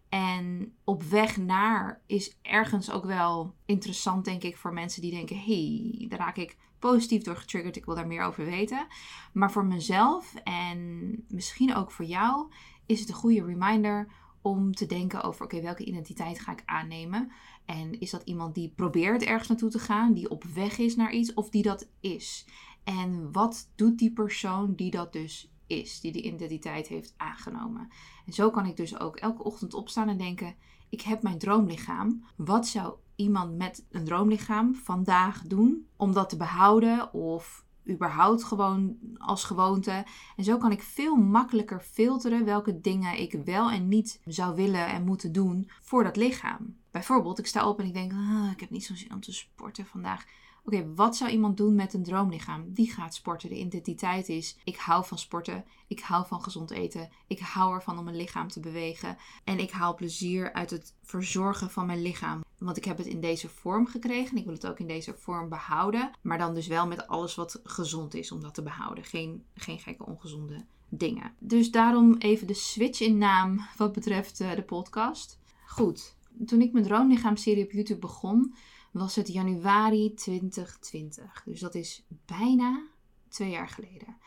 En 0.10 0.76
op 0.84 1.04
weg 1.04 1.38
naar 1.38 2.02
is 2.06 2.38
ergens 2.42 2.92
ook 2.92 3.06
wel 3.06 3.56
interessant, 3.66 4.26
denk 4.26 4.44
ik, 4.44 4.58
voor 4.58 4.74
mensen 4.74 5.02
die 5.02 5.12
denken: 5.12 5.40
hey, 5.40 6.06
daar 6.10 6.20
raak 6.20 6.38
ik 6.38 6.58
positief 6.80 7.24
door 7.24 7.36
getriggerd, 7.36 7.76
ik 7.76 7.86
wil 7.86 7.96
daar 7.96 8.08
meer 8.08 8.24
over 8.24 8.46
weten. 8.46 8.88
Maar 9.34 9.52
voor 9.52 9.66
mezelf 9.66 10.36
en 10.44 11.12
misschien 11.28 11.76
ook 11.76 11.92
voor 11.92 12.06
jou 12.06 12.52
is 12.86 13.00
het 13.00 13.10
een 13.10 13.16
goede 13.16 13.46
reminder 13.46 14.08
om 14.42 14.74
te 14.74 14.86
denken 14.86 15.24
over: 15.24 15.46
oké, 15.46 15.62
welke 15.62 15.86
identiteit 15.86 16.40
ga 16.40 16.52
ik 16.52 16.64
aannemen? 16.66 17.32
En 17.66 18.00
is 18.00 18.10
dat 18.10 18.24
iemand 18.24 18.56
die 18.56 18.74
probeert 18.76 19.24
ergens 19.24 19.48
naartoe 19.48 19.70
te 19.70 19.80
gaan, 19.80 20.14
die 20.14 20.30
op 20.30 20.44
weg 20.44 20.78
is 20.78 20.96
naar 20.96 21.12
iets, 21.12 21.34
of 21.34 21.50
die 21.50 21.64
dat 21.64 21.90
is? 22.00 22.46
En 22.84 23.32
wat 23.32 23.70
doet 23.76 23.98
die 23.98 24.12
persoon 24.12 24.74
die 24.76 24.92
dat 24.92 25.14
dus 25.14 25.52
is, 25.68 26.00
die 26.00 26.12
de 26.12 26.22
identiteit 26.22 26.88
heeft 26.88 27.14
aangenomen? 27.18 27.90
En 28.26 28.34
zo 28.34 28.50
kan 28.50 28.66
ik 28.66 28.76
dus 28.76 29.00
ook 29.00 29.16
elke 29.16 29.44
ochtend 29.44 29.74
opstaan 29.74 30.10
en 30.10 30.18
denken: 30.18 30.56
ik 30.90 31.02
heb 31.02 31.22
mijn 31.22 31.38
droomlichaam. 31.38 32.24
Wat 32.36 32.68
zou 32.68 32.94
iemand 33.16 33.58
met 33.58 33.86
een 33.90 34.04
droomlichaam 34.04 34.76
vandaag 34.76 35.42
doen 35.42 35.88
om 35.96 36.14
dat 36.14 36.30
te 36.30 36.38
behouden 36.38 37.14
of 37.14 37.66
überhaupt 37.90 38.44
gewoon 38.44 38.98
als 39.18 39.44
gewoonte. 39.44 40.06
En 40.36 40.44
zo 40.44 40.58
kan 40.58 40.72
ik 40.72 40.82
veel 40.82 41.16
makkelijker 41.16 41.80
filteren 41.80 42.46
welke 42.46 42.82
dingen 42.82 43.20
ik 43.20 43.40
wel 43.46 43.72
en 43.72 43.88
niet 43.88 44.22
zou 44.26 44.56
willen 44.56 44.88
en 44.88 45.04
moeten 45.04 45.32
doen 45.32 45.70
voor 45.82 46.04
dat 46.04 46.16
lichaam. 46.16 46.76
Bijvoorbeeld, 46.92 47.40
ik 47.40 47.48
sta 47.48 47.68
op 47.68 47.80
en 47.80 47.86
ik 47.86 47.94
denk, 47.94 48.12
ah, 48.12 48.52
ik 48.52 48.60
heb 48.60 48.70
niet 48.70 48.86
zo'n 48.86 48.96
zin 48.96 49.14
om 49.14 49.22
te 49.22 49.34
sporten 49.34 49.86
vandaag. 49.86 50.26
Oké, 50.66 50.94
wat 50.94 51.16
zou 51.16 51.32
iemand 51.32 51.58
doen 51.58 51.76
met 51.76 51.94
een 51.94 52.04
droomlichaam? 52.04 52.74
Die 52.74 52.92
gaat 52.92 53.16
sporten. 53.16 53.50
De 53.50 53.60
identiteit 53.60 54.30
is: 54.30 54.58
ik 54.64 54.78
hou 54.78 55.06
van 55.06 55.18
sporten. 55.18 55.66
Ik 55.88 56.00
hou 56.00 56.28
van 56.28 56.44
gezond 56.44 56.72
eten. 56.72 57.10
Ik 57.28 57.40
hou 57.40 57.74
ervan 57.74 57.98
om 57.98 58.04
mijn 58.04 58.16
lichaam 58.16 58.48
te 58.48 58.60
bewegen. 58.60 59.18
En 59.44 59.60
ik 59.60 59.72
haal 59.72 59.96
plezier 59.96 60.54
uit 60.54 60.70
het 60.70 60.94
verzorgen 61.04 61.70
van 61.70 61.86
mijn 61.86 62.02
lichaam. 62.02 62.44
Want 62.58 62.78
ik 62.78 62.86
heb 62.86 62.98
het 62.98 63.08
in 63.08 63.22
deze 63.22 63.50
vorm 63.50 63.88
gekregen. 63.88 64.32
En 64.32 64.38
ik 64.38 64.46
wil 64.46 64.54
het 64.54 64.68
ook 64.68 64.80
in 64.80 64.88
deze 64.88 65.14
vorm 65.18 65.50
behouden. 65.50 66.12
Maar 66.22 66.38
dan 66.38 66.54
dus 66.54 66.68
wel 66.68 66.88
met 66.88 67.08
alles 67.08 67.36
wat 67.36 67.60
gezond 67.64 68.14
is 68.14 68.32
om 68.32 68.42
dat 68.42 68.54
te 68.54 68.64
behouden. 68.64 69.04
Geen, 69.04 69.44
geen 69.54 69.80
gekke 69.80 70.06
ongezonde 70.06 70.66
dingen. 70.90 71.34
Dus 71.40 71.72
daarom 71.72 72.16
even 72.18 72.48
de 72.48 72.54
switch 72.54 73.02
in 73.02 73.18
naam 73.18 73.68
wat 73.78 73.92
betreft 73.92 74.40
eh, 74.40 74.56
de 74.56 74.64
podcast. 74.64 75.40
Goed, 75.66 76.16
toen 76.46 76.62
ik 76.62 76.72
mijn 76.72 76.86
droomlichaam-serie 76.86 77.64
op 77.64 77.72
YouTube 77.72 78.00
begon, 78.00 78.54
was 78.92 79.16
het 79.16 79.28
januari 79.28 80.14
2020. 80.14 81.44
Dus 81.46 81.60
dat 81.60 81.76
is 81.76 82.06
bijna 82.26 82.88
twee 83.28 83.50
jaar 83.50 83.70
geleden. 83.70 84.18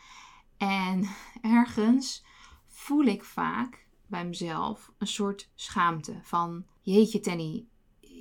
En 0.57 1.07
ergens 1.41 2.25
voel 2.67 3.03
ik 3.03 3.23
vaak 3.23 3.87
bij 4.07 4.25
mezelf 4.25 4.91
een 4.97 5.07
soort 5.07 5.49
schaamte 5.55 6.19
van 6.23 6.65
jeetje 6.81 7.19
Tenny, 7.19 7.65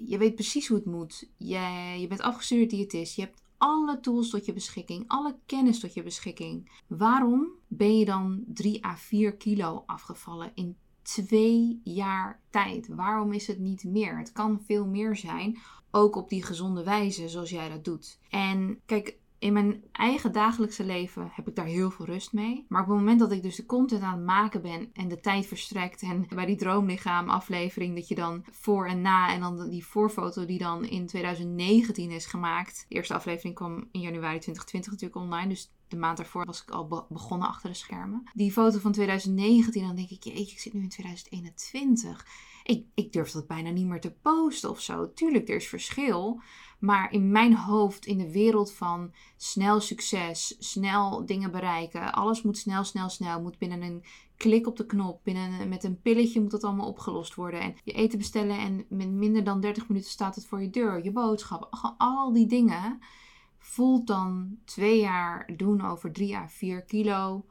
je 0.06 0.19
weet 0.19 0.35
precies 0.35 0.69
hoe 0.69 0.76
het 0.76 0.87
moet. 0.87 1.31
Je, 1.37 1.96
je 2.01 2.06
bent 2.08 2.20
afgestudeerd 2.20 2.70
diëtist. 2.70 3.17
Je 3.17 3.22
hebt 3.22 3.43
alle 3.58 4.01
tools 4.01 4.31
tot 4.31 4.44
je 4.44 4.53
beschikking, 4.53 5.05
alle 5.06 5.36
kennis 5.46 5.81
tot 5.81 5.94
je 5.94 6.03
beschikking. 6.03 6.70
Waarom 6.86 7.48
ben 7.69 7.98
je 7.98 8.05
dan 8.05 8.44
3 8.46 8.84
à 8.86 8.96
4 8.96 9.36
kilo 9.36 9.82
afgevallen 9.86 10.53
in 10.55 10.77
twee 11.03 11.81
jaar 11.84 12.43
tijd? 12.51 12.89
Waarom 12.89 13.32
is 13.32 13.46
het 13.46 13.58
niet 13.58 13.84
meer? 13.84 14.19
Het 14.19 14.32
kan 14.32 14.60
veel 14.60 14.86
meer 14.86 15.17
zijn, 15.17 15.58
ook 15.94 16.17
op 16.17 16.29
die 16.29 16.43
gezonde 16.43 16.84
wijze 16.84 17.29
zoals 17.29 17.51
jij 17.51 17.69
dat 17.69 17.84
doet. 17.84 18.19
En 18.31 18.81
kijk, 18.86 19.17
in 19.39 19.53
mijn 19.53 19.82
eigen 19.93 20.32
dagelijkse 20.32 20.84
leven 20.84 21.31
heb 21.32 21.48
ik 21.48 21.55
daar 21.55 21.67
heel 21.67 21.91
veel 21.91 22.06
rust 22.06 22.32
mee. 22.32 22.65
Maar 22.69 22.82
op 22.82 22.89
het 22.89 22.96
moment 22.96 23.19
dat 23.19 23.32
ik 23.32 23.43
dus 23.43 23.56
de 23.56 23.67
content 23.67 24.03
aan 24.03 24.17
het 24.17 24.27
maken 24.27 24.63
ben 24.63 24.91
en 24.93 25.08
de 25.08 25.20
tijd 25.20 25.46
verstrekt 25.46 26.03
en 26.03 26.27
bij 26.34 26.46
die 26.46 26.56
droomlichaam 26.56 27.29
aflevering 27.29 27.94
dat 27.94 28.08
je 28.08 28.15
dan 28.15 28.44
voor 28.51 28.86
en 28.86 29.01
na 29.01 29.32
en 29.32 29.41
dan 29.41 29.69
die 29.69 29.86
voorfoto 29.86 30.44
die 30.44 30.58
dan 30.58 30.84
in 30.84 31.06
2019 31.06 32.10
is 32.10 32.27
gemaakt. 32.27 32.84
De 32.89 32.94
eerste 32.94 33.15
aflevering 33.15 33.55
kwam 33.55 33.89
in 33.93 34.01
januari 34.01 34.39
2020 34.39 34.93
natuurlijk 34.93 35.20
online, 35.20 35.48
dus 35.48 35.70
de 35.89 35.96
maand 35.96 36.17
daarvoor 36.17 36.46
was 36.46 36.63
ik 36.63 36.70
al 36.70 37.06
begonnen 37.08 37.48
achter 37.48 37.69
de 37.70 37.77
schermen. 37.77 38.22
Die 38.34 38.53
foto 38.53 38.79
van 38.79 38.93
2019, 38.93 39.82
dan 39.82 39.96
denk 39.96 40.10
ik, 40.10 40.24
jeetje, 40.24 40.53
ik 40.55 40.60
zit 40.60 40.72
nu 40.72 40.82
in 40.82 40.89
2021. 40.89 42.27
Ik, 42.65 42.87
ik 42.94 43.13
durf 43.13 43.31
dat 43.31 43.47
bijna 43.47 43.71
niet 43.71 43.87
meer 43.87 44.01
te 44.01 44.13
posten 44.23 44.71
of 44.71 44.81
zo. 44.81 45.13
Tuurlijk, 45.13 45.49
er 45.49 45.55
is 45.55 45.69
verschil. 45.69 46.41
Maar 46.79 47.13
in 47.13 47.31
mijn 47.31 47.56
hoofd, 47.56 48.06
in 48.06 48.19
de 48.19 48.33
wereld 48.33 48.73
van 48.73 49.13
snel 49.37 49.81
succes, 49.81 50.56
snel 50.59 51.27
dingen 51.27 51.51
bereiken, 51.51 52.13
alles 52.13 52.43
moet 52.43 52.59
snel, 52.59 52.85
snel, 52.85 53.09
snel, 53.09 53.43
moet 53.43 53.59
binnen 53.59 53.83
een 53.83 54.05
klik 54.37 54.67
op 54.67 54.77
de 54.77 54.87
knop, 54.87 55.21
binnen, 55.23 55.69
met 55.69 55.85
een 55.85 56.01
pilletje 56.01 56.41
moet 56.41 56.51
dat 56.51 56.65
allemaal 56.65 56.89
opgelost 56.89 57.35
worden. 57.35 57.61
En 57.61 57.75
je 57.85 57.93
eten 57.93 58.19
bestellen 58.19 58.59
en 58.59 58.85
met 58.89 59.11
minder 59.11 59.44
dan 59.44 59.61
30 59.61 59.89
minuten 59.89 60.11
staat 60.11 60.35
het 60.35 60.47
voor 60.47 60.63
je 60.63 60.71
deur, 60.71 61.05
je 61.05 61.13
boodschap, 61.13 61.69
al 61.99 62.33
die 62.33 62.47
dingen 62.47 63.01
voelt 63.59 64.06
dan 64.06 64.59
twee 64.65 65.01
jaar 65.01 65.51
doen 65.56 65.87
over 65.87 66.13
drie 66.13 66.37
à 66.37 66.49
vier 66.49 66.83
kilo 66.83 67.44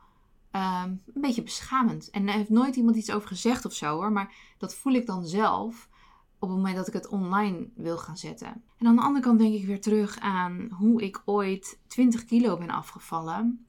ehm, 0.54 0.90
een 0.90 1.22
beetje 1.22 1.44
beschamend. 1.44 2.10
En 2.10 2.28
er 2.28 2.34
heeft 2.34 2.50
nooit 2.50 2.76
iemand 2.76 2.96
iets 2.96 3.12
over 3.12 3.28
gezegd 3.28 3.66
of 3.66 3.74
zo 3.74 3.96
hoor, 3.96 4.12
maar 4.12 4.34
dat 4.58 4.76
voel 4.76 4.94
ik 4.94 5.06
dan 5.06 5.26
zelf 5.26 5.90
op 6.40 6.50
het 6.50 6.58
moment 6.58 6.76
dat 6.76 6.88
ik 6.88 6.94
het 6.94 7.08
online 7.08 7.70
wil 7.76 7.98
gaan 7.98 8.18
zetten. 8.18 8.64
En 8.78 8.88
aan 8.88 8.96
de 8.96 9.02
andere 9.02 9.26
kant 9.26 9.40
denk 9.40 9.54
ik 9.54 9.66
weer 9.66 9.82
terug 9.82 10.20
aan 10.20 10.70
hoe 10.72 11.02
ik 11.02 11.22
ooit 11.26 11.80
20 11.88 12.26
kilo 12.26 12.58
ben 12.58 12.70
afgevallen. 12.70 13.68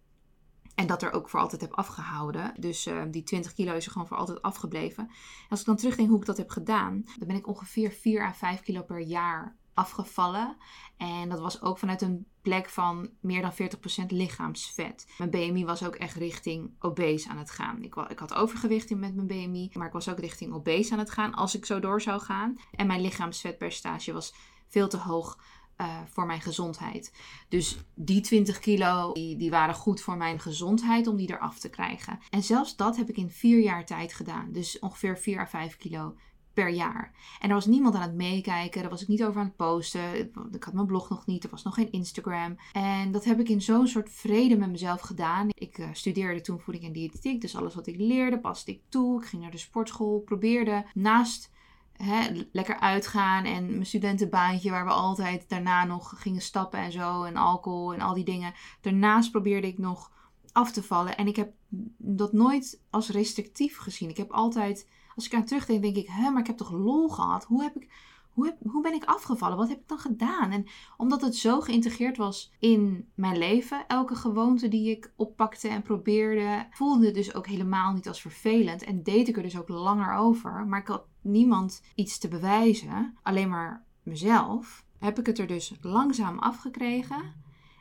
En 0.75 0.87
dat 0.87 1.03
er 1.03 1.13
ook 1.13 1.29
voor 1.29 1.41
altijd 1.41 1.61
heb 1.61 1.73
afgehouden. 1.73 2.55
Dus 2.61 2.87
uh, 2.87 3.03
die 3.11 3.23
20 3.23 3.53
kilo 3.53 3.75
is 3.75 3.85
er 3.85 3.93
gewoon 3.93 4.07
voor 4.07 4.17
altijd 4.17 4.43
afgebleven. 4.43 5.05
En 5.05 5.49
als 5.49 5.61
ik 5.61 5.67
dan 5.67 5.77
terugdenk 5.77 6.09
hoe 6.09 6.19
ik 6.19 6.27
dat 6.27 6.37
heb 6.37 6.51
gedaan, 6.51 7.03
dan 7.19 7.29
ben 7.29 7.37
ik 7.37 7.47
ongeveer 7.47 7.91
4 7.91 8.23
à 8.23 8.33
5 8.33 8.63
kilo 8.63 8.83
per 8.83 9.01
jaar 9.01 9.57
afgevallen. 9.75 10.57
En 10.97 11.29
dat 11.29 11.41
was 11.41 11.63
ook 11.63 11.79
vanuit 11.79 12.03
een 12.03 12.27
plek 12.43 12.69
van 12.69 13.11
meer 13.21 13.43
dan 13.43 13.53
40% 13.53 14.07
lichaamsvet. 14.09 15.07
Mijn 15.19 15.31
BMI 15.31 15.65
was 15.65 15.85
ook 15.85 15.95
echt 15.95 16.17
richting 16.17 16.71
obese 16.79 17.29
aan 17.29 17.39
het 17.39 17.51
gaan. 17.51 17.83
Ik, 17.83 17.95
ik 17.95 18.19
had 18.19 18.35
overgewicht 18.35 18.91
met 18.91 19.15
mijn 19.15 19.27
BMI, 19.27 19.71
maar 19.73 19.87
ik 19.87 19.93
was 19.93 20.09
ook 20.09 20.19
richting 20.19 20.53
obese 20.53 20.93
aan 20.93 20.99
het 20.99 21.11
gaan 21.11 21.35
als 21.35 21.55
ik 21.55 21.67
zo 21.67 21.81
door 21.81 22.01
zou 22.01 22.21
gaan. 22.21 22.57
En 22.75 22.87
mijn 22.87 23.01
lichaamsvetpercentage 23.01 24.13
was 24.13 24.35
veel 24.69 24.89
te 24.89 24.97
hoog 24.97 25.39
uh, 25.81 25.99
voor 26.07 26.27
mijn 26.27 26.41
gezondheid. 26.41 27.13
Dus 27.49 27.77
die 27.95 28.21
20 28.21 28.59
kilo, 28.59 29.13
die, 29.13 29.37
die, 29.37 29.51
waren 29.51 29.75
goed 29.75 30.01
voor 30.01 30.17
mijn 30.17 30.41
gezondheid 30.41 31.07
om 31.07 31.17
die 31.17 31.31
eraf 31.31 31.59
te 31.59 31.69
krijgen. 31.69 32.19
En 32.31 32.43
zelfs 32.43 32.77
dat 32.77 32.97
heb 32.97 33.09
ik 33.09 33.17
in 33.17 33.31
vier 33.31 33.61
jaar 33.61 33.85
tijd 33.85 34.13
gedaan. 34.13 34.53
Dus 34.53 34.79
ongeveer 34.79 35.19
4 35.19 35.41
à 35.41 35.47
5 35.47 35.77
kilo 35.77 36.15
per 36.55 36.69
jaar. 36.69 37.13
En 37.41 37.49
er 37.49 37.55
was 37.55 37.67
niemand 37.67 37.95
aan 37.95 38.03
het 38.03 38.15
meekijken, 38.15 38.81
daar 38.81 38.91
was 38.91 39.03
ik 39.03 39.09
niet 39.09 39.25
over 39.25 39.41
aan 39.41 39.47
het 39.47 39.57
posten. 39.57 40.19
Ik 40.53 40.65
had 40.65 40.75
mijn 40.75 40.87
blog 40.87 41.09
nog 41.09 41.27
niet, 41.27 41.45
er 41.45 41.51
was 41.51 41.63
nog 41.63 41.75
geen 41.75 41.93
Instagram. 41.93 42.57
En 42.73 43.13
dat 43.13 43.25
heb 43.25 43.41
ik 43.41 43.49
in 43.49 43.63
zo'n 43.63 43.87
soort 43.87 44.11
vrede 44.11 44.57
met 44.57 44.71
mezelf 44.71 45.01
gedaan. 45.01 45.49
Ik 45.49 45.79
uh, 45.79 45.89
studeerde 45.93 46.41
toen 46.41 46.61
voeding 46.61 46.85
en 46.85 46.93
diëtetiek, 46.93 47.41
dus 47.41 47.57
alles 47.57 47.75
wat 47.75 47.87
ik 47.87 47.97
leerde 47.97 48.41
paste 48.41 48.71
ik 48.71 48.81
toe. 48.89 49.21
Ik 49.21 49.29
ging 49.29 49.43
naar 49.43 49.51
de 49.51 49.59
sportschool, 49.59 50.21
probeerde 50.21 50.87
naast 50.95 51.53
lekker 52.53 52.79
uitgaan 52.81 53.45
en 53.45 53.71
mijn 53.71 53.87
studentenbaantje 53.87 54.71
waar 54.71 54.85
we 54.85 54.91
altijd 54.91 55.49
daarna 55.49 55.85
nog 55.85 56.15
gingen 56.17 56.41
stappen 56.41 56.79
en 56.79 56.93
zo 56.93 57.23
en 57.23 57.37
alcohol 57.37 57.95
en 57.95 58.01
al 58.01 58.15
die 58.15 58.25
dingen. 58.25 58.55
Daarnaast 58.81 59.31
probeerde 59.31 59.67
ik 59.67 59.79
nog 59.79 60.13
af 60.53 60.73
te 60.73 60.83
vallen 60.83 61.17
en 61.17 61.27
ik 61.27 61.37
heb 61.37 61.53
dat 61.97 62.33
nooit 62.33 62.81
als 62.91 63.09
restrictief 63.09 63.77
gezien. 63.77 64.09
Ik 64.09 64.17
heb 64.17 64.31
altijd 64.31 64.89
als 65.15 65.27
ik 65.27 65.35
aan 65.35 65.45
terugdenk, 65.45 65.83
denk 65.83 65.97
ik, 65.97 66.09
hè, 66.09 66.31
maar 66.31 66.41
ik 66.41 66.47
heb 66.47 66.57
toch 66.57 66.71
lol 66.71 67.09
gehad? 67.09 67.45
Hoe, 67.45 67.63
heb 67.63 67.77
ik, 67.77 67.89
hoe, 68.31 68.47
heb, 68.47 68.57
hoe 68.63 68.83
ben 68.83 68.95
ik 68.95 69.05
afgevallen? 69.05 69.57
Wat 69.57 69.69
heb 69.69 69.79
ik 69.79 69.89
dan 69.89 69.99
gedaan? 69.99 70.51
En 70.51 70.67
omdat 70.97 71.21
het 71.21 71.37
zo 71.37 71.61
geïntegreerd 71.61 72.17
was 72.17 72.53
in 72.59 73.09
mijn 73.15 73.39
leven, 73.39 73.87
elke 73.87 74.15
gewoonte 74.15 74.69
die 74.69 74.91
ik 74.91 75.13
oppakte 75.17 75.69
en 75.69 75.83
probeerde, 75.83 76.67
voelde 76.71 77.07
het 77.07 77.15
dus 77.15 77.35
ook 77.35 77.47
helemaal 77.47 77.93
niet 77.93 78.09
als 78.09 78.21
vervelend. 78.21 78.85
En 78.85 79.03
deed 79.03 79.29
ik 79.29 79.37
er 79.37 79.43
dus 79.43 79.59
ook 79.59 79.69
langer 79.69 80.15
over. 80.15 80.67
Maar 80.67 80.81
ik 80.81 80.89
had 80.89 81.05
niemand 81.21 81.83
iets 81.95 82.19
te 82.19 82.29
bewijzen, 82.29 83.19
alleen 83.23 83.49
maar 83.49 83.85
mezelf. 84.03 84.85
Heb 84.99 85.19
ik 85.19 85.27
het 85.27 85.39
er 85.39 85.47
dus 85.47 85.75
langzaam 85.81 86.39
afgekregen 86.39 87.35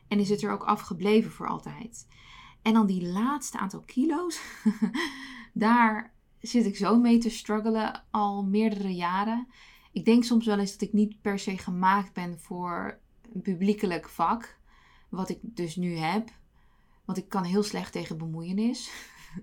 en 0.08 0.20
is 0.20 0.30
het 0.30 0.44
er 0.44 0.52
ook 0.52 0.64
afgebleven 0.64 1.32
voor 1.32 1.48
altijd. 1.48 2.08
En 2.62 2.74
dan 2.74 2.86
die 2.86 3.08
laatste 3.08 3.58
aantal 3.58 3.80
kilo's, 3.80 4.42
daar 5.54 6.13
zit 6.44 6.66
ik 6.66 6.76
zo 6.76 7.00
mee 7.00 7.18
te 7.18 7.30
struggelen 7.30 8.04
al 8.12 8.44
meerdere 8.44 8.96
jaren. 8.96 9.48
Ik 9.92 10.06
denk 10.06 10.24
soms 10.24 10.46
wel 10.46 10.60
eens 10.60 10.72
dat 10.72 10.82
ik 10.82 10.94
niet 10.94 11.22
per 11.22 11.40
se 11.40 11.58
gemaakt 11.58 12.14
ben 12.14 12.40
voor 12.40 13.00
een 13.34 13.42
publiekelijk 13.42 14.10
vak. 14.10 14.58
Wat 15.10 15.30
ik 15.30 15.40
dus 15.42 15.76
nu 15.76 15.96
heb. 15.96 16.30
Want 17.06 17.18
ik 17.18 17.30
kan 17.30 17.44
heel 17.44 17.64
slecht 17.64 17.92
tegen 17.92 18.18
bemoeienis. 18.18 18.92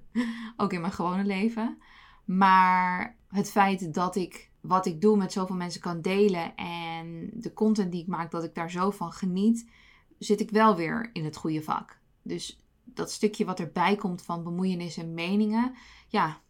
Ook 0.57 0.73
in 0.73 0.81
mijn 0.81 0.93
gewone 0.93 1.25
leven. 1.25 1.79
Maar 2.25 3.17
het 3.29 3.51
feit 3.51 3.95
dat 3.95 4.17
ik 4.17 4.51
wat 4.61 4.87
ik 4.87 5.01
doe 5.01 5.17
met 5.17 5.33
zoveel 5.33 5.57
mensen 5.57 5.81
kan 5.81 6.01
delen. 6.01 6.57
En 6.57 7.31
de 7.33 7.53
content 7.53 7.93
die 7.93 8.01
ik 8.01 8.07
maak, 8.07 8.31
dat 8.31 8.45
ik 8.45 8.55
daar 8.55 8.71
zo 8.71 8.91
van 8.91 9.13
geniet. 9.13 9.71
Zit 10.19 10.41
ik 10.41 10.51
wel 10.51 10.77
weer 10.77 11.11
in 11.13 11.25
het 11.25 11.37
goede 11.37 11.63
vak. 11.63 11.99
Dus 12.23 12.59
dat 12.85 13.11
stukje 13.11 13.45
wat 13.45 13.61
erbij 13.61 13.97
komt 13.97 14.23
van 14.23 14.43
bemoeienis 14.43 14.97
en 14.97 15.15
meningen. 15.15 15.75
Ja, 16.09 16.41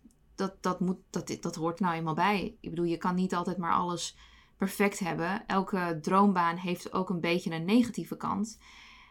dat, 0.41 0.63
dat, 0.63 0.81
moet, 0.81 0.99
dat, 1.11 1.37
dat 1.41 1.55
hoort 1.55 1.81
nou 1.81 1.95
eenmaal 1.95 2.15
bij. 2.15 2.57
Ik 2.61 2.71
bedoel, 2.71 2.85
je 2.85 2.97
kan 2.97 3.15
niet 3.15 3.35
altijd 3.35 3.57
maar 3.57 3.73
alles 3.73 4.17
perfect 4.57 4.99
hebben. 4.99 5.47
Elke 5.47 5.99
droombaan 6.03 6.57
heeft 6.57 6.93
ook 6.93 7.11
een 7.11 7.21
beetje 7.21 7.55
een 7.55 7.65
negatieve 7.65 8.17
kant. 8.17 8.59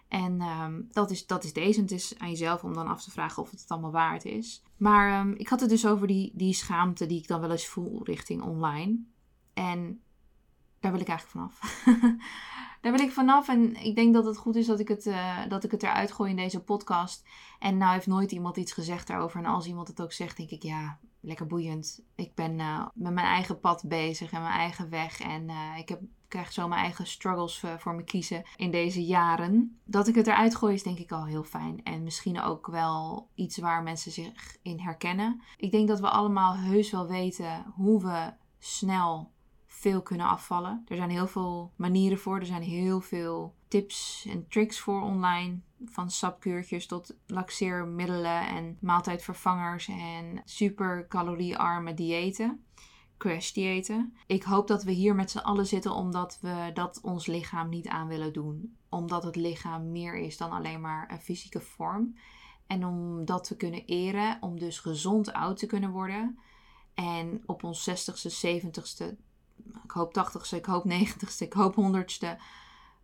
En 0.07 0.41
um, 0.41 0.87
dat, 0.91 1.11
is, 1.11 1.25
dat 1.27 1.43
is 1.43 1.53
deze. 1.53 1.81
het 1.81 1.91
is 1.91 2.13
aan 2.17 2.29
jezelf 2.29 2.63
om 2.63 2.73
dan 2.73 2.87
af 2.87 3.03
te 3.03 3.11
vragen 3.11 3.41
of 3.43 3.51
het 3.51 3.59
het 3.59 3.69
allemaal 3.69 3.91
waard 3.91 4.25
is. 4.25 4.63
Maar 4.77 5.19
um, 5.19 5.33
ik 5.37 5.47
had 5.47 5.59
het 5.59 5.69
dus 5.69 5.87
over 5.87 6.07
die, 6.07 6.31
die 6.35 6.53
schaamte 6.53 7.05
die 7.05 7.17
ik 7.17 7.27
dan 7.27 7.41
wel 7.41 7.51
eens 7.51 7.67
voel 7.67 8.03
richting 8.03 8.41
online. 8.41 8.99
En 9.53 10.01
daar 10.79 10.91
wil 10.91 11.01
ik 11.01 11.07
eigenlijk 11.07 11.51
vanaf. 11.51 11.83
daar 12.81 12.91
wil 12.91 13.01
ik 13.01 13.11
vanaf. 13.11 13.47
En 13.47 13.75
ik 13.75 13.95
denk 13.95 14.13
dat 14.13 14.25
het 14.25 14.37
goed 14.37 14.55
is 14.55 14.65
dat 14.65 14.79
ik 14.79 14.87
het, 14.87 15.05
uh, 15.05 15.47
dat 15.49 15.63
ik 15.63 15.71
het 15.71 15.83
eruit 15.83 16.11
gooi 16.11 16.29
in 16.29 16.35
deze 16.35 16.63
podcast. 16.63 17.27
En 17.59 17.77
nou 17.77 17.93
heeft 17.93 18.07
nooit 18.07 18.31
iemand 18.31 18.57
iets 18.57 18.71
gezegd 18.71 19.07
daarover. 19.07 19.39
En 19.39 19.45
als 19.45 19.65
iemand 19.65 19.87
het 19.87 20.01
ook 20.01 20.13
zegt, 20.13 20.37
denk 20.37 20.49
ik, 20.49 20.63
ja, 20.63 20.99
lekker 21.21 21.47
boeiend. 21.47 22.01
Ik 22.15 22.35
ben 22.35 22.59
uh, 22.59 22.87
met 22.93 23.13
mijn 23.13 23.27
eigen 23.27 23.59
pad 23.59 23.83
bezig 23.87 24.31
en 24.31 24.41
mijn 24.41 24.53
eigen 24.53 24.89
weg. 24.89 25.19
En 25.19 25.49
uh, 25.49 25.77
ik 25.77 25.89
heb, 25.89 26.01
krijg 26.27 26.51
zo 26.51 26.67
mijn 26.67 26.81
eigen 26.81 27.07
struggles 27.07 27.63
uh, 27.63 27.77
voor 27.77 27.95
me 27.95 28.03
kiezen 28.03 28.43
in 28.55 28.71
deze 28.71 29.05
jaren. 29.05 29.79
Dat 29.83 30.07
ik 30.07 30.15
het 30.15 30.27
eruit 30.27 30.55
gooi 30.55 30.73
is 30.73 30.83
denk 30.83 30.99
ik 30.99 31.11
al 31.11 31.25
heel 31.25 31.43
fijn. 31.43 31.83
En 31.83 32.03
misschien 32.03 32.41
ook 32.41 32.67
wel 32.67 33.29
iets 33.35 33.57
waar 33.57 33.83
mensen 33.83 34.11
zich 34.11 34.57
in 34.61 34.79
herkennen. 34.79 35.41
Ik 35.57 35.71
denk 35.71 35.87
dat 35.87 35.99
we 35.99 36.09
allemaal 36.09 36.57
heus 36.57 36.91
wel 36.91 37.07
weten 37.07 37.65
hoe 37.75 38.01
we 38.01 38.33
snel 38.59 39.31
veel 39.65 40.01
kunnen 40.01 40.27
afvallen. 40.27 40.83
Er 40.87 40.95
zijn 40.95 41.09
heel 41.09 41.27
veel 41.27 41.73
manieren 41.75 42.17
voor. 42.17 42.39
Er 42.39 42.45
zijn 42.45 42.61
heel 42.61 43.01
veel 43.01 43.55
tips 43.67 44.25
en 44.29 44.47
tricks 44.47 44.79
voor 44.79 45.01
online. 45.01 45.59
Van 45.85 46.11
sapkuurtjes 46.11 46.85
tot 46.85 47.15
laxeermiddelen 47.27 48.47
en 48.47 48.77
maaltijdvervangers 48.81 49.87
en 49.87 50.41
super 50.45 51.07
caloriearme 51.07 51.93
diëten. 51.93 52.63
Crash 53.17 53.51
diëten. 53.51 54.13
Ik 54.27 54.43
hoop 54.43 54.67
dat 54.67 54.83
we 54.83 54.91
hier 54.91 55.15
met 55.15 55.31
z'n 55.31 55.37
allen 55.37 55.65
zitten 55.65 55.91
omdat 55.91 56.37
we 56.41 56.71
dat 56.73 56.99
ons 57.01 57.25
lichaam 57.25 57.69
niet 57.69 57.87
aan 57.87 58.07
willen 58.07 58.33
doen. 58.33 58.77
Omdat 58.89 59.23
het 59.23 59.35
lichaam 59.35 59.91
meer 59.91 60.15
is 60.15 60.37
dan 60.37 60.51
alleen 60.51 60.81
maar 60.81 61.11
een 61.11 61.21
fysieke 61.21 61.59
vorm. 61.59 62.15
En 62.67 62.85
om 62.85 63.25
dat 63.25 63.43
te 63.43 63.55
kunnen 63.55 63.85
eren, 63.85 64.37
om 64.41 64.59
dus 64.59 64.79
gezond 64.79 65.33
oud 65.33 65.57
te 65.57 65.65
kunnen 65.65 65.91
worden. 65.91 66.39
En 66.93 67.43
op 67.45 67.63
ons 67.63 67.89
60ste, 67.89 68.47
70ste 68.47 69.17
ik 69.83 69.91
hoop 69.91 70.17
80ste, 70.17 70.55
ik 70.55 70.65
hoop 70.65 70.85
90ste, 70.85 71.37
ik 71.37 71.53
hoop 71.53 71.75
100ste, 71.75 72.41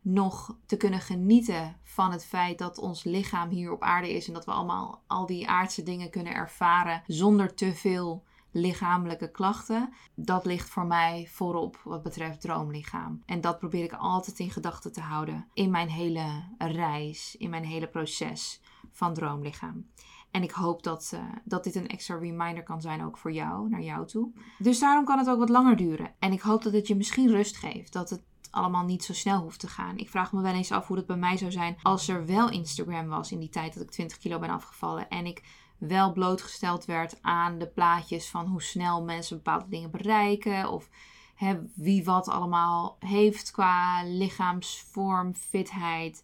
nog 0.05 0.55
te 0.65 0.77
kunnen 0.77 0.99
genieten 0.99 1.77
van 1.83 2.11
het 2.11 2.25
feit 2.25 2.57
dat 2.57 2.77
ons 2.77 3.03
lichaam 3.03 3.49
hier 3.49 3.71
op 3.71 3.81
aarde 3.81 4.13
is 4.13 4.27
en 4.27 4.33
dat 4.33 4.45
we 4.45 4.51
allemaal 4.51 5.01
al 5.07 5.25
die 5.25 5.47
aardse 5.47 5.83
dingen 5.83 6.09
kunnen 6.09 6.33
ervaren 6.33 7.03
zonder 7.07 7.53
te 7.53 7.73
veel 7.73 8.23
lichamelijke 8.51 9.31
klachten. 9.31 9.93
Dat 10.15 10.45
ligt 10.45 10.69
voor 10.69 10.85
mij 10.85 11.27
voorop 11.31 11.81
wat 11.83 12.03
betreft 12.03 12.41
droomlichaam. 12.41 13.21
En 13.25 13.41
dat 13.41 13.59
probeer 13.59 13.83
ik 13.83 13.93
altijd 13.93 14.39
in 14.39 14.51
gedachten 14.51 14.91
te 14.91 15.01
houden 15.01 15.47
in 15.53 15.71
mijn 15.71 15.89
hele 15.89 16.43
reis, 16.57 17.35
in 17.37 17.49
mijn 17.49 17.65
hele 17.65 17.87
proces 17.87 18.61
van 18.91 19.13
droomlichaam. 19.13 19.85
En 20.31 20.43
ik 20.43 20.51
hoop 20.51 20.83
dat, 20.83 21.11
uh, 21.13 21.19
dat 21.43 21.63
dit 21.63 21.75
een 21.75 21.87
extra 21.87 22.17
reminder 22.17 22.63
kan 22.63 22.81
zijn 22.81 23.03
ook 23.03 23.17
voor 23.17 23.31
jou, 23.31 23.69
naar 23.69 23.81
jou 23.81 24.07
toe. 24.07 24.31
Dus 24.57 24.79
daarom 24.79 25.05
kan 25.05 25.17
het 25.17 25.29
ook 25.29 25.39
wat 25.39 25.49
langer 25.49 25.75
duren. 25.75 26.13
En 26.19 26.31
ik 26.31 26.41
hoop 26.41 26.63
dat 26.63 26.73
het 26.73 26.87
je 26.87 26.95
misschien 26.95 27.29
rust 27.29 27.57
geeft. 27.57 27.93
Dat 27.93 28.09
het 28.09 28.23
allemaal 28.51 28.83
niet 28.83 29.03
zo 29.03 29.13
snel 29.13 29.41
hoeft 29.41 29.59
te 29.59 29.67
gaan. 29.67 29.97
Ik 29.97 30.09
vraag 30.09 30.31
me 30.31 30.41
wel 30.41 30.53
eens 30.53 30.71
af 30.71 30.87
hoe 30.87 30.97
het 30.97 31.05
bij 31.05 31.15
mij 31.15 31.37
zou 31.37 31.51
zijn 31.51 31.77
als 31.81 32.07
er 32.07 32.25
wel 32.25 32.49
Instagram 32.49 33.07
was 33.07 33.31
in 33.31 33.39
die 33.39 33.49
tijd 33.49 33.73
dat 33.73 33.83
ik 33.83 33.91
20 33.91 34.17
kilo 34.17 34.39
ben 34.39 34.49
afgevallen. 34.49 35.09
En 35.09 35.25
ik 35.25 35.43
wel 35.77 36.11
blootgesteld 36.11 36.85
werd 36.85 37.17
aan 37.21 37.57
de 37.59 37.67
plaatjes 37.67 38.29
van 38.29 38.45
hoe 38.45 38.61
snel 38.61 39.03
mensen 39.03 39.35
bepaalde 39.35 39.69
dingen 39.69 39.91
bereiken. 39.91 40.69
Of 40.69 40.89
hè, 41.35 41.59
wie 41.75 42.03
wat 42.03 42.27
allemaal 42.27 42.97
heeft 42.99 43.51
qua 43.51 44.03
lichaamsvorm, 44.03 45.35
fitheid. 45.35 46.23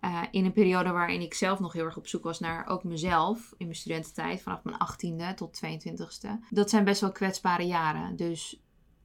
Uh, 0.00 0.22
in 0.30 0.44
een 0.44 0.52
periode 0.52 0.90
waarin 0.90 1.20
ik 1.20 1.34
zelf 1.34 1.58
nog 1.58 1.72
heel 1.72 1.84
erg 1.84 1.96
op 1.96 2.06
zoek 2.06 2.22
was 2.22 2.40
naar 2.40 2.66
ook 2.66 2.84
mezelf 2.84 3.54
in 3.56 3.66
mijn 3.66 3.78
studententijd, 3.78 4.42
vanaf 4.42 4.62
mijn 4.62 4.76
18e 4.76 5.34
tot 5.34 5.60
22e. 5.64 6.28
Dat 6.50 6.70
zijn 6.70 6.84
best 6.84 7.00
wel 7.00 7.12
kwetsbare 7.12 7.66
jaren. 7.66 8.16
Dus 8.16 8.60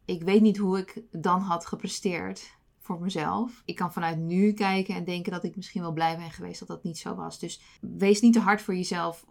ik 0.06 0.24
weet 0.24 0.42
niet 0.42 0.58
hoe 0.58 0.78
ik 0.78 1.02
dan 1.12 1.40
had 1.40 1.66
gepresteerd 1.66 2.56
voor 2.80 3.02
mezelf. 3.02 3.62
Ik 3.66 3.76
kan 3.76 3.94
vanuit 3.94 4.18
nu 4.18 4.54
kijken 4.54 4.96
en 4.96 5.04
denken 5.04 5.32
dat 5.32 5.44
ik 5.44 5.56
misschien 5.56 5.82
wel 5.82 5.94
blij 5.94 6.18
ben 6.18 6.32
geweest 6.32 6.60
dat 6.60 6.68
dat 6.68 6.84
niet 6.84 6.98
zo 6.98 7.16
was. 7.16 7.40
Dus 7.40 7.62
wees 7.82 8.22
niet 8.22 8.34
te 8.34 8.40
hard 8.40 8.62
voor 8.62 8.76
jezelf 8.76 9.26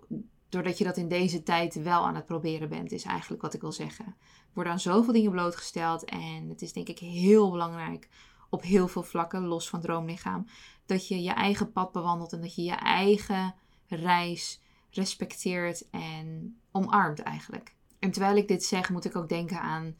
doordat 0.49 0.79
je 0.79 0.85
dat 0.85 0.97
in 0.97 1.09
deze 1.09 1.43
tijd 1.43 1.83
wel 1.83 2.07
aan 2.07 2.14
het 2.14 2.26
proberen 2.26 2.69
bent, 2.69 2.93
is 2.93 3.05
eigenlijk 3.05 3.43
wat 3.43 3.55
ik 3.55 3.61
wil 3.61 3.73
zeggen. 3.73 4.17
Worden 4.52 4.73
aan 4.73 4.81
zoveel 4.81 5.12
dingen 5.12 5.31
blootgesteld 5.31 6.05
en 6.05 6.49
het 6.49 6.62
is 6.62 6.73
denk 6.73 6.88
ik 6.88 6.99
heel 6.99 7.50
belangrijk 7.50 8.09
op 8.50 8.62
heel 8.62 8.88
veel 8.88 9.02
vlakken, 9.02 9.47
los 9.47 9.69
van 9.69 9.81
droomlichaam, 9.81 10.47
dat 10.87 11.09
je 11.09 11.23
je 11.23 11.31
eigen 11.31 11.73
pad 11.73 11.93
bewandelt 11.93 12.33
en 12.33 12.41
dat 12.41 12.55
je 12.55 12.62
je 12.62 12.75
eigen 12.75 13.55
reis 13.87 14.61
respecteert 14.91 15.91
en 15.91 16.57
omarmt 16.71 17.21
eigenlijk. 17.21 17.75
En 17.99 18.11
terwijl 18.11 18.37
ik 18.37 18.49
dit 18.49 18.64
zeg, 18.64 18.91
moet 18.91 19.05
ik 19.05 19.17
ook 19.17 19.29
denken 19.29 19.61
aan 19.61 19.97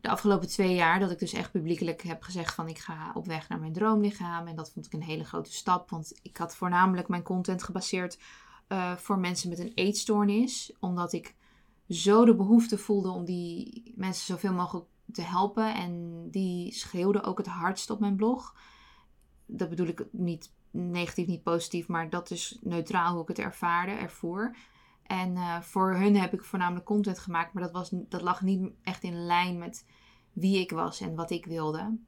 de 0.00 0.08
afgelopen 0.08 0.48
twee 0.48 0.74
jaar 0.74 0.98
dat 1.00 1.10
ik 1.10 1.18
dus 1.18 1.32
echt 1.32 1.50
publiekelijk 1.50 2.02
heb 2.02 2.22
gezegd 2.22 2.54
van 2.54 2.68
ik 2.68 2.78
ga 2.78 3.10
op 3.14 3.26
weg 3.26 3.48
naar 3.48 3.60
mijn 3.60 3.72
droomlichaam. 3.72 4.46
En 4.46 4.56
dat 4.56 4.72
vond 4.72 4.86
ik 4.86 4.92
een 4.92 5.02
hele 5.02 5.24
grote 5.24 5.52
stap, 5.52 5.90
want 5.90 6.18
ik 6.22 6.36
had 6.36 6.56
voornamelijk 6.56 7.08
mijn 7.08 7.22
content 7.22 7.62
gebaseerd 7.62 8.18
eh, 8.66 8.96
voor 8.96 9.18
mensen 9.18 9.48
met 9.48 9.58
een 9.58 9.72
eetstoornis. 9.74 10.72
Omdat 10.80 11.12
ik 11.12 11.34
zo 11.88 12.24
de 12.24 12.34
behoefte 12.34 12.78
voelde 12.78 13.08
om 13.08 13.24
die 13.24 13.92
mensen 13.96 14.26
zoveel 14.26 14.52
mogelijk 14.52 14.86
te 15.12 15.22
helpen. 15.22 15.74
En 15.74 16.24
die 16.30 16.72
schreeuwden 16.72 17.24
ook 17.24 17.38
het 17.38 17.46
hardst 17.46 17.90
op 17.90 18.00
mijn 18.00 18.16
blog. 18.16 18.54
Dat 19.46 19.68
bedoel 19.68 19.86
ik 19.86 20.06
niet 20.10 20.52
negatief, 20.70 21.26
niet 21.26 21.42
positief, 21.42 21.88
maar 21.88 22.10
dat 22.10 22.30
is 22.30 22.58
neutraal 22.60 23.12
hoe 23.12 23.22
ik 23.22 23.28
het 23.28 23.38
ervaarde, 23.38 23.92
ervoor. 23.92 24.56
En 25.10 25.36
uh, 25.36 25.60
voor 25.60 25.94
hun 25.94 26.16
heb 26.16 26.32
ik 26.32 26.44
voornamelijk 26.44 26.84
content 26.84 27.18
gemaakt, 27.18 27.52
maar 27.52 27.62
dat, 27.62 27.72
was, 27.72 27.90
dat 27.92 28.22
lag 28.22 28.42
niet 28.42 28.70
echt 28.82 29.02
in 29.02 29.26
lijn 29.26 29.58
met 29.58 29.86
wie 30.32 30.60
ik 30.60 30.70
was 30.70 31.00
en 31.00 31.14
wat 31.14 31.30
ik 31.30 31.46
wilde. 31.46 31.98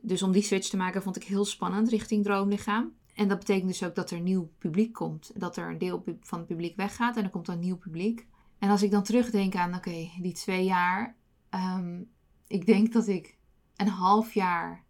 Dus 0.00 0.22
om 0.22 0.32
die 0.32 0.42
switch 0.42 0.68
te 0.68 0.76
maken 0.76 1.02
vond 1.02 1.16
ik 1.16 1.24
heel 1.24 1.44
spannend 1.44 1.88
richting 1.88 2.24
Droomlichaam. 2.24 2.92
En 3.14 3.28
dat 3.28 3.38
betekent 3.38 3.68
dus 3.68 3.84
ook 3.84 3.94
dat 3.94 4.10
er 4.10 4.20
nieuw 4.20 4.50
publiek 4.58 4.92
komt. 4.92 5.40
Dat 5.40 5.56
er 5.56 5.68
een 5.70 5.78
deel 5.78 6.04
van 6.20 6.38
het 6.38 6.48
publiek 6.48 6.76
weggaat 6.76 7.16
en 7.16 7.24
er 7.24 7.30
komt 7.30 7.48
een 7.48 7.58
nieuw 7.60 7.78
publiek. 7.78 8.26
En 8.58 8.70
als 8.70 8.82
ik 8.82 8.90
dan 8.90 9.02
terugdenk 9.02 9.54
aan, 9.54 9.74
oké, 9.74 10.10
die 10.20 10.32
twee 10.32 10.64
jaar. 10.64 11.16
Um, 11.50 12.10
ik 12.46 12.66
denk 12.66 12.92
dat 12.92 13.06
ik 13.06 13.38
een 13.76 13.88
half 13.88 14.34
jaar 14.34 14.84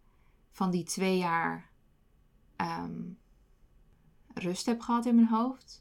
van 0.51 0.71
die 0.71 0.83
twee 0.83 1.17
jaar 1.17 1.69
um, 2.57 3.17
rust 4.33 4.65
heb 4.65 4.81
gehad 4.81 5.05
in 5.05 5.15
mijn 5.15 5.27
hoofd. 5.27 5.80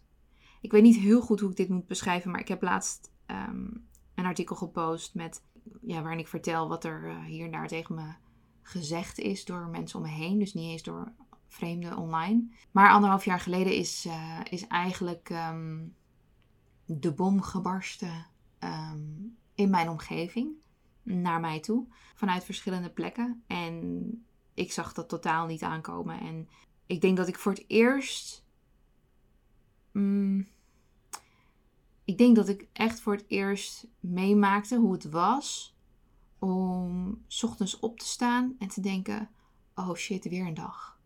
Ik 0.61 0.73
weet 0.73 0.83
niet 0.83 0.97
heel 0.97 1.21
goed 1.21 1.41
hoe 1.41 1.51
ik 1.51 1.57
dit 1.57 1.69
moet 1.69 1.87
beschrijven, 1.87 2.31
maar 2.31 2.41
ik 2.41 2.49
heb 2.49 2.63
laatst 2.63 3.13
um, 3.27 3.89
een 4.15 4.25
artikel 4.25 4.57
gepost 4.57 5.15
met, 5.15 5.43
ja, 5.81 6.03
waarin 6.03 6.19
ik 6.19 6.29
vertel 6.29 6.69
wat 6.69 6.85
er 6.85 7.07
uh, 7.07 7.25
hier 7.25 7.45
en 7.45 7.51
daar 7.51 7.69
tegen 7.69 7.95
me 7.95 8.13
gezegd 8.63 9.19
is 9.19 9.45
door 9.45 9.69
mensen 9.69 9.99
om 9.99 10.05
me 10.05 10.11
heen. 10.13 10.39
Dus 10.39 10.55
niet 10.55 10.71
eens 10.71 10.83
door 10.83 11.13
vreemden 11.49 11.97
online. 11.97 12.49
Maar 12.71 12.91
anderhalf 12.91 13.25
jaar 13.25 13.41
geleden 13.41 13.75
is, 13.75 14.07
uh, 14.07 14.41
is 14.51 14.67
eigenlijk 14.67 15.31
um, 15.31 15.95
de 16.85 17.13
bom 17.13 17.43
gebarsten 17.43 18.27
um, 18.59 19.37
in 19.55 19.71
mijn 19.71 19.89
omgeving. 19.89 20.53
Naar 21.03 21.41
mij 21.41 21.61
toe. 21.61 21.87
Vanuit 22.15 22.45
verschillende 22.45 22.91
plekken. 22.91 23.43
En 23.47 24.25
ik 24.55 24.73
zag 24.73 24.93
dat 24.93 25.09
totaal 25.09 25.47
niet 25.47 25.63
aankomen. 25.63 26.21
En 26.21 26.49
ik 26.87 27.01
denk 27.01 27.17
dat 27.17 27.29
ik 27.29 27.39
voor 27.39 27.53
het 27.53 27.65
eerst. 27.67 28.45
Mm, 29.93 30.49
ik 32.05 32.19
denk 32.19 32.37
dat 32.37 32.49
ik 32.49 32.69
echt 32.73 33.01
voor 33.01 33.13
het 33.13 33.25
eerst 33.29 33.87
meemaakte 34.01 34.77
hoe 34.77 34.93
het 34.93 35.11
was 35.11 35.77
om 36.39 37.23
s 37.27 37.43
ochtends 37.43 37.79
op 37.79 37.99
te 37.99 38.07
staan 38.07 38.55
en 38.59 38.69
te 38.69 38.81
denken: 38.81 39.31
oh 39.75 39.95
shit, 39.95 40.29
weer 40.29 40.47
een 40.47 40.55
dag. 40.55 41.01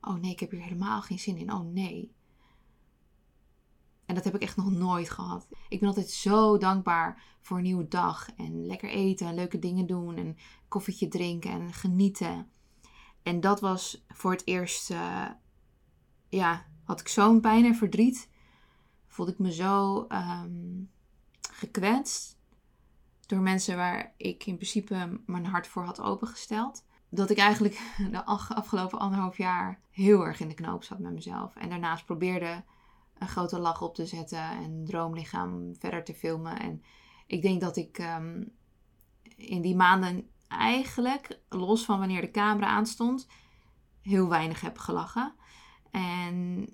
Oh 0.00 0.14
nee, 0.14 0.30
ik 0.30 0.40
heb 0.40 0.50
hier 0.50 0.62
helemaal 0.62 1.02
geen 1.02 1.18
zin 1.18 1.36
in. 1.36 1.52
Oh 1.52 1.72
nee. 1.72 2.12
En 4.06 4.14
dat 4.14 4.24
heb 4.24 4.34
ik 4.34 4.42
echt 4.42 4.56
nog 4.56 4.70
nooit 4.70 5.10
gehad. 5.10 5.48
Ik 5.68 5.78
ben 5.80 5.88
altijd 5.88 6.10
zo 6.10 6.58
dankbaar 6.58 7.22
voor 7.40 7.56
een 7.56 7.62
nieuwe 7.62 7.88
dag. 7.88 8.30
En 8.36 8.66
lekker 8.66 8.90
eten 8.90 9.26
en 9.26 9.34
leuke 9.34 9.58
dingen 9.58 9.86
doen. 9.86 10.16
En 10.16 10.36
koffietje 10.68 11.08
drinken 11.08 11.50
en 11.50 11.72
genieten. 11.72 12.50
En 13.22 13.40
dat 13.40 13.60
was 13.60 14.04
voor 14.08 14.30
het 14.30 14.46
eerst, 14.46 14.90
uh, 14.90 15.26
ja, 16.28 16.66
had 16.90 17.00
ik 17.00 17.08
zo'n 17.08 17.40
pijn 17.40 17.64
en 17.64 17.74
verdriet. 17.74 18.28
Voelde 19.06 19.32
ik 19.32 19.38
me 19.38 19.52
zo 19.52 20.06
um, 20.08 20.90
gekwetst 21.52 22.38
door 23.26 23.40
mensen 23.40 23.76
waar 23.76 24.14
ik 24.16 24.46
in 24.46 24.54
principe 24.54 25.20
mijn 25.26 25.46
hart 25.46 25.66
voor 25.66 25.84
had 25.84 26.00
opengesteld. 26.00 26.84
Dat 27.08 27.30
ik 27.30 27.38
eigenlijk 27.38 27.80
de 28.10 28.24
afgelopen 28.24 28.98
anderhalf 28.98 29.36
jaar 29.36 29.80
heel 29.90 30.26
erg 30.26 30.40
in 30.40 30.48
de 30.48 30.54
knoop 30.54 30.84
zat 30.84 30.98
met 30.98 31.12
mezelf. 31.12 31.56
En 31.56 31.68
daarnaast 31.68 32.04
probeerde 32.04 32.64
een 33.18 33.28
grote 33.28 33.58
lach 33.58 33.82
op 33.82 33.94
te 33.94 34.06
zetten 34.06 34.50
en 34.50 34.84
droomlichaam 34.84 35.74
verder 35.78 36.04
te 36.04 36.14
filmen. 36.14 36.60
En 36.60 36.82
ik 37.26 37.42
denk 37.42 37.60
dat 37.60 37.76
ik 37.76 37.98
um, 37.98 38.52
in 39.36 39.60
die 39.62 39.76
maanden 39.76 40.30
eigenlijk, 40.48 41.38
los 41.48 41.84
van 41.84 41.98
wanneer 41.98 42.20
de 42.20 42.30
camera 42.30 42.66
aanstond, 42.66 43.26
heel 44.00 44.28
weinig 44.28 44.60
heb 44.60 44.78
gelachen. 44.78 45.34
En 45.90 46.68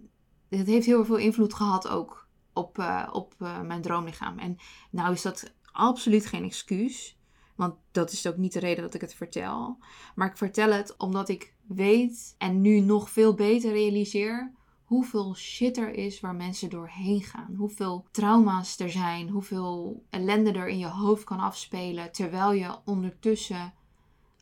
het 0.49 0.67
heeft 0.67 0.87
heel 0.87 1.05
veel 1.05 1.17
invloed 1.17 1.55
gehad 1.55 1.89
ook 1.89 2.29
op, 2.53 2.79
uh, 2.79 3.09
op 3.13 3.35
uh, 3.39 3.61
mijn 3.61 3.83
droomlichaam. 3.83 4.39
En 4.39 4.57
nou 4.91 5.13
is 5.13 5.23
dat 5.23 5.55
absoluut 5.73 6.27
geen 6.27 6.45
excuus. 6.45 7.19
Want 7.55 7.75
dat 7.91 8.13
is 8.13 8.27
ook 8.27 8.37
niet 8.37 8.53
de 8.53 8.59
reden 8.59 8.83
dat 8.83 8.95
ik 8.95 9.01
het 9.01 9.15
vertel. 9.15 9.79
Maar 10.15 10.29
ik 10.31 10.37
vertel 10.37 10.73
het 10.73 10.97
omdat 10.97 11.29
ik 11.29 11.55
weet 11.67 12.35
en 12.39 12.61
nu 12.61 12.81
nog 12.81 13.11
veel 13.11 13.35
beter 13.35 13.73
realiseer 13.73 14.53
hoeveel 14.85 15.35
shit 15.35 15.77
er 15.77 15.95
is 15.95 16.21
waar 16.21 16.35
mensen 16.35 16.71
doorheen 16.71 17.23
gaan. 17.23 17.55
Hoeveel 17.57 18.07
trauma's 18.11 18.79
er 18.79 18.91
zijn, 18.91 19.29
hoeveel 19.29 20.03
ellende 20.11 20.53
er 20.53 20.69
in 20.69 20.79
je 20.79 20.89
hoofd 20.89 21.25
kan 21.25 21.41
afspelen. 21.41 22.13
Terwijl 22.13 22.53
je 22.53 22.79
ondertussen 22.85 23.75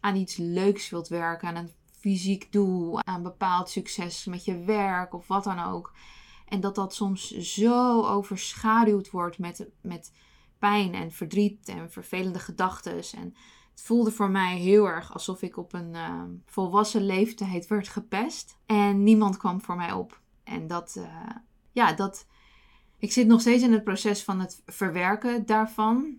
aan 0.01 0.17
iets 0.17 0.37
leuks 0.37 0.91
wilt 0.91 1.09
werken, 1.09 1.49
aan 1.49 1.57
een 1.57 1.71
fysiek 2.05 2.53
doel, 2.53 3.03
aan 3.03 3.23
bepaald 3.23 3.71
succes 3.71 4.25
met 4.25 4.45
je 4.45 4.59
werk 4.59 5.15
of 5.15 5.27
wat 5.27 5.45
dan 5.45 5.59
ook. 5.59 5.93
En 6.49 6.61
dat 6.61 6.75
dat 6.75 6.95
soms 6.95 7.31
zo 7.31 8.03
overschaduwd 8.07 9.11
wordt 9.11 9.39
met, 9.39 9.67
met 9.81 10.13
pijn 10.59 10.95
en 10.95 11.13
verdriet 11.13 11.69
en 11.69 11.91
vervelende 11.91 12.39
gedachten. 12.39 12.93
En 12.93 13.35
het 13.71 13.83
voelde 13.83 14.11
voor 14.11 14.31
mij 14.31 14.57
heel 14.57 14.87
erg 14.87 15.13
alsof 15.13 15.43
ik 15.43 15.57
op 15.57 15.73
een 15.73 15.95
uh, 15.95 16.23
volwassen 16.47 17.07
leeftijd 17.07 17.67
werd 17.67 17.89
gepest. 17.89 18.59
En 18.67 19.03
niemand 19.03 19.37
kwam 19.37 19.61
voor 19.61 19.77
mij 19.77 19.93
op. 19.93 20.21
En 20.43 20.67
dat, 20.67 20.95
uh, 20.99 21.31
ja, 21.73 21.93
dat. 21.93 22.27
Ik 22.99 23.13
zit 23.13 23.27
nog 23.27 23.41
steeds 23.41 23.63
in 23.63 23.73
het 23.73 23.85
proces 23.85 24.25
van 24.25 24.41
het 24.41 24.63
verwerken 24.67 25.47
daarvan. 25.47 26.17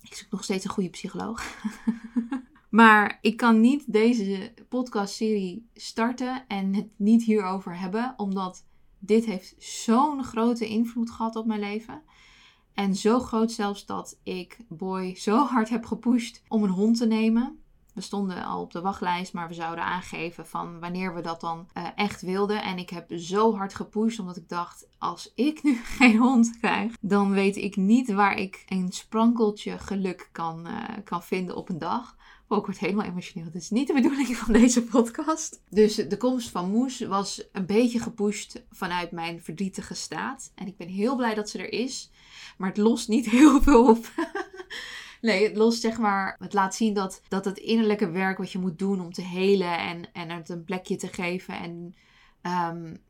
Ik 0.00 0.14
zoek 0.14 0.30
nog 0.30 0.44
steeds 0.44 0.64
een 0.64 0.70
goede 0.70 0.90
psycholoog. 0.90 1.42
maar 2.72 3.18
ik 3.20 3.36
kan 3.36 3.60
niet 3.60 3.92
deze 3.92 4.54
podcastserie 4.68 5.68
starten 5.74 6.44
en 6.48 6.74
het 6.74 6.88
niet 6.96 7.24
hierover 7.24 7.78
hebben, 7.78 8.14
omdat 8.16 8.64
dit 8.98 9.24
heeft 9.24 9.54
zo'n 9.58 10.24
grote 10.24 10.68
invloed 10.68 11.10
gehad 11.10 11.36
op 11.36 11.46
mijn 11.46 11.60
leven. 11.60 12.02
En 12.74 12.94
zo 12.94 13.18
groot 13.18 13.52
zelfs 13.52 13.86
dat 13.86 14.18
ik 14.22 14.58
Boy 14.68 15.14
zo 15.14 15.44
hard 15.44 15.68
heb 15.68 15.84
gepusht 15.84 16.42
om 16.48 16.62
een 16.62 16.70
hond 16.70 16.96
te 16.96 17.06
nemen. 17.06 17.62
We 17.94 18.00
stonden 18.00 18.44
al 18.44 18.60
op 18.60 18.72
de 18.72 18.80
wachtlijst, 18.80 19.32
maar 19.32 19.48
we 19.48 19.54
zouden 19.54 19.84
aangeven 19.84 20.46
van 20.46 20.80
wanneer 20.80 21.14
we 21.14 21.20
dat 21.20 21.40
dan 21.40 21.68
uh, 21.78 21.86
echt 21.94 22.22
wilden. 22.22 22.62
En 22.62 22.78
ik 22.78 22.90
heb 22.90 23.10
zo 23.16 23.54
hard 23.54 23.74
gepusht, 23.74 24.18
omdat 24.18 24.36
ik 24.36 24.48
dacht: 24.48 24.88
als 24.98 25.32
ik 25.34 25.62
nu 25.62 25.74
geen 25.98 26.18
hond 26.18 26.58
krijg, 26.58 26.92
dan 27.00 27.30
weet 27.30 27.56
ik 27.56 27.76
niet 27.76 28.12
waar 28.12 28.36
ik 28.36 28.64
een 28.68 28.92
sprankeltje 28.92 29.78
geluk 29.78 30.28
kan, 30.32 30.66
uh, 30.66 30.84
kan 31.04 31.22
vinden 31.22 31.56
op 31.56 31.68
een 31.68 31.78
dag. 31.78 32.16
Oh, 32.48 32.58
ik 32.58 32.64
word 32.64 32.78
helemaal 32.78 33.06
emotioneel. 33.06 33.44
Dat 33.44 33.62
is 33.62 33.70
niet 33.70 33.86
de 33.86 33.92
bedoeling 33.92 34.36
van 34.44 34.52
deze 34.52 34.82
podcast. 34.82 35.62
Dus 35.68 35.94
de 35.94 36.16
komst 36.16 36.50
van 36.50 36.70
Moes 36.70 37.00
was 37.00 37.48
een 37.52 37.66
beetje 37.66 38.00
gepusht 38.00 38.64
vanuit 38.70 39.10
mijn 39.10 39.42
verdrietige 39.42 39.94
staat. 39.94 40.52
En 40.54 40.66
ik 40.66 40.76
ben 40.76 40.88
heel 40.88 41.16
blij 41.16 41.34
dat 41.34 41.50
ze 41.50 41.58
er 41.58 41.72
is. 41.72 42.10
Maar 42.58 42.68
het 42.68 42.76
lost 42.76 43.08
niet 43.08 43.30
heel 43.38 43.62
veel 43.62 43.88
op. 43.88 44.10
nee, 45.20 45.44
het 45.48 45.56
lost 45.56 45.80
zeg 45.80 45.98
maar. 45.98 46.36
Het 46.38 46.52
laat 46.52 46.74
zien 46.74 46.94
dat, 46.94 47.22
dat 47.28 47.44
het 47.44 47.58
innerlijke 47.58 48.10
werk 48.10 48.38
wat 48.38 48.52
je 48.52 48.58
moet 48.58 48.78
doen 48.78 49.00
om 49.00 49.12
te 49.12 49.22
helen 49.22 49.78
en, 49.78 50.12
en 50.12 50.30
het 50.30 50.48
een 50.48 50.64
plekje 50.64 50.96
te 50.96 51.08
geven. 51.08 51.54
En 51.54 51.94
um, 52.42 53.02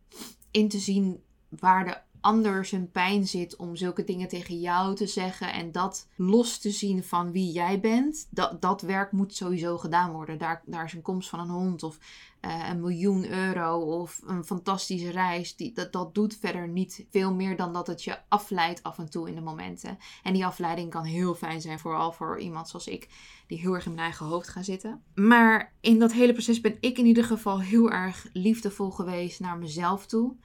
in 0.51 0.68
te 0.68 0.79
zien 0.79 1.23
waar 1.49 1.85
de 1.85 2.12
ander 2.22 2.64
zijn 2.64 2.90
pijn 2.90 3.26
zit 3.26 3.56
om 3.56 3.76
zulke 3.76 4.04
dingen 4.04 4.28
tegen 4.28 4.61
jou 4.61 4.94
te 4.94 5.06
zeggen 5.06 5.52
en 5.52 5.72
dat 5.72 6.08
los 6.16 6.58
te 6.58 6.70
zien 6.70 7.04
van 7.04 7.32
wie 7.32 7.52
jij 7.52 7.80
bent, 7.80 8.26
dat, 8.30 8.61
dat 8.61 8.82
werk 8.82 9.12
moet 9.12 9.35
sowieso 9.35 9.78
gedaan 9.78 10.12
worden. 10.12 10.38
Daar, 10.38 10.62
daar 10.66 10.85
is 10.85 10.92
een 10.92 11.02
komst 11.02 11.28
van 11.28 11.40
een 11.40 11.48
hond 11.48 11.82
of 11.82 11.98
uh, 12.46 12.68
een 12.68 12.80
miljoen 12.80 13.30
euro 13.30 13.78
of 13.78 14.20
een 14.26 14.44
fantastische 14.44 15.11
reis. 15.11 15.56
Die, 15.56 15.72
dat, 15.72 15.92
dat 15.92 16.14
doet 16.14 16.37
verder 16.40 16.68
niet 16.68 17.06
veel 17.11 17.35
meer 17.35 17.56
dan 17.56 17.72
dat 17.72 17.87
het 17.87 18.04
je 18.04 18.18
afleidt 18.28 18.82
af 18.82 18.98
en 18.98 19.11
toe 19.11 19.28
in 19.28 19.35
de 19.35 19.40
momenten. 19.40 19.98
En 20.22 20.32
die 20.32 20.46
afleiding 20.46 20.90
kan 20.90 21.04
heel 21.04 21.35
fijn 21.35 21.61
zijn, 21.61 21.78
vooral 21.78 22.12
voor 22.12 22.38
iemand 22.38 22.68
zoals 22.68 22.87
ik, 22.87 23.08
die 23.46 23.58
heel 23.58 23.74
erg 23.74 23.87
in 23.87 23.94
mijn 23.94 24.04
eigen 24.04 24.26
hoofd 24.26 24.48
gaat 24.48 24.64
zitten. 24.64 25.02
Maar 25.14 25.72
in 25.80 25.98
dat 25.98 26.12
hele 26.12 26.32
proces 26.32 26.61
ben 26.61 26.76
ik 26.80 26.98
in 26.98 27.06
ieder 27.06 27.24
geval 27.24 27.61
heel 27.61 27.90
erg 27.90 28.26
liefdevol 28.32 28.90
geweest 28.90 29.40
naar 29.40 29.58
mezelf 29.58 30.06
toe. 30.06 30.37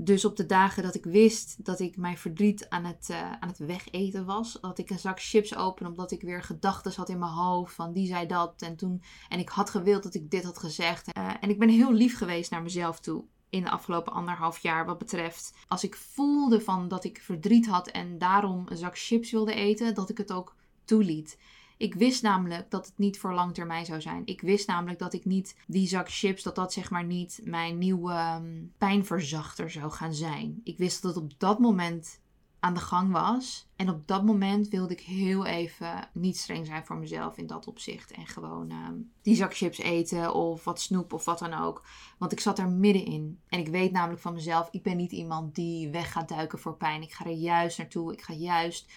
Dus 0.00 0.24
op 0.24 0.36
de 0.36 0.46
dagen 0.46 0.82
dat 0.82 0.94
ik 0.94 1.04
wist 1.04 1.64
dat 1.64 1.80
ik 1.80 1.96
mijn 1.96 2.18
verdriet 2.18 2.68
aan 2.68 2.84
het, 2.84 3.08
uh, 3.10 3.32
aan 3.32 3.48
het 3.48 3.58
wegeten 3.58 4.24
was, 4.24 4.58
dat 4.60 4.78
ik 4.78 4.90
een 4.90 4.98
zak 4.98 5.20
chips 5.20 5.56
open 5.56 5.86
omdat 5.86 6.10
ik 6.10 6.22
weer 6.22 6.42
gedachten 6.42 6.92
had 6.96 7.08
in 7.08 7.18
mijn 7.18 7.32
hoofd 7.32 7.74
van 7.74 7.92
die 7.92 8.06
zei 8.06 8.26
dat 8.26 8.62
en 8.62 8.76
toen 8.76 9.02
en 9.28 9.38
ik 9.38 9.48
had 9.48 9.70
gewild 9.70 10.02
dat 10.02 10.14
ik 10.14 10.30
dit 10.30 10.44
had 10.44 10.58
gezegd. 10.58 11.16
Uh, 11.16 11.30
en 11.40 11.50
ik 11.50 11.58
ben 11.58 11.68
heel 11.68 11.92
lief 11.92 12.16
geweest 12.16 12.50
naar 12.50 12.62
mezelf 12.62 13.00
toe 13.00 13.24
in 13.50 13.64
de 13.64 13.70
afgelopen 13.70 14.12
anderhalf 14.12 14.58
jaar 14.58 14.86
wat 14.86 14.98
betreft 14.98 15.54
als 15.68 15.84
ik 15.84 15.96
voelde 15.96 16.60
van 16.60 16.88
dat 16.88 17.04
ik 17.04 17.22
verdriet 17.22 17.66
had 17.66 17.88
en 17.88 18.18
daarom 18.18 18.66
een 18.68 18.76
zak 18.76 18.98
chips 18.98 19.30
wilde 19.30 19.54
eten, 19.54 19.94
dat 19.94 20.10
ik 20.10 20.18
het 20.18 20.32
ook 20.32 20.56
toeliet. 20.84 21.38
Ik 21.78 21.94
wist 21.94 22.22
namelijk 22.22 22.70
dat 22.70 22.86
het 22.86 22.98
niet 22.98 23.18
voor 23.18 23.34
lang 23.34 23.54
termijn 23.54 23.86
zou 23.86 24.00
zijn. 24.00 24.22
Ik 24.24 24.40
wist 24.40 24.66
namelijk 24.66 24.98
dat 24.98 25.12
ik 25.12 25.24
niet 25.24 25.56
die 25.66 25.88
zak 25.88 26.10
chips, 26.10 26.42
dat 26.42 26.54
dat 26.54 26.72
zeg 26.72 26.90
maar 26.90 27.04
niet 27.04 27.40
mijn 27.44 27.78
nieuwe 27.78 28.12
ehm, 28.12 28.64
pijnverzachter 28.78 29.70
zou 29.70 29.90
gaan 29.90 30.14
zijn. 30.14 30.60
Ik 30.64 30.78
wist 30.78 31.02
dat 31.02 31.14
het 31.14 31.24
op 31.24 31.32
dat 31.38 31.58
moment 31.58 32.20
aan 32.60 32.74
de 32.74 32.80
gang 32.80 33.12
was. 33.12 33.68
En 33.76 33.88
op 33.88 34.06
dat 34.06 34.24
moment 34.24 34.68
wilde 34.68 34.92
ik 34.92 35.00
heel 35.00 35.46
even 35.46 36.08
niet 36.12 36.36
streng 36.36 36.66
zijn 36.66 36.86
voor 36.86 36.96
mezelf 36.96 37.36
in 37.36 37.46
dat 37.46 37.66
opzicht. 37.66 38.10
En 38.10 38.26
gewoon 38.26 38.70
ehm, 38.70 38.94
die 39.22 39.36
zak 39.36 39.56
chips 39.56 39.78
eten 39.78 40.34
of 40.34 40.64
wat 40.64 40.80
snoep 40.80 41.12
of 41.12 41.24
wat 41.24 41.38
dan 41.38 41.54
ook. 41.54 41.86
Want 42.18 42.32
ik 42.32 42.40
zat 42.40 42.58
er 42.58 42.68
middenin. 42.68 43.40
En 43.48 43.58
ik 43.58 43.68
weet 43.68 43.92
namelijk 43.92 44.20
van 44.20 44.34
mezelf, 44.34 44.68
ik 44.70 44.82
ben 44.82 44.96
niet 44.96 45.12
iemand 45.12 45.54
die 45.54 45.90
weg 45.90 46.12
gaat 46.12 46.28
duiken 46.28 46.58
voor 46.58 46.76
pijn. 46.76 47.02
Ik 47.02 47.12
ga 47.12 47.24
er 47.24 47.30
juist 47.30 47.78
naartoe. 47.78 48.12
Ik 48.12 48.22
ga 48.22 48.32
juist 48.32 48.90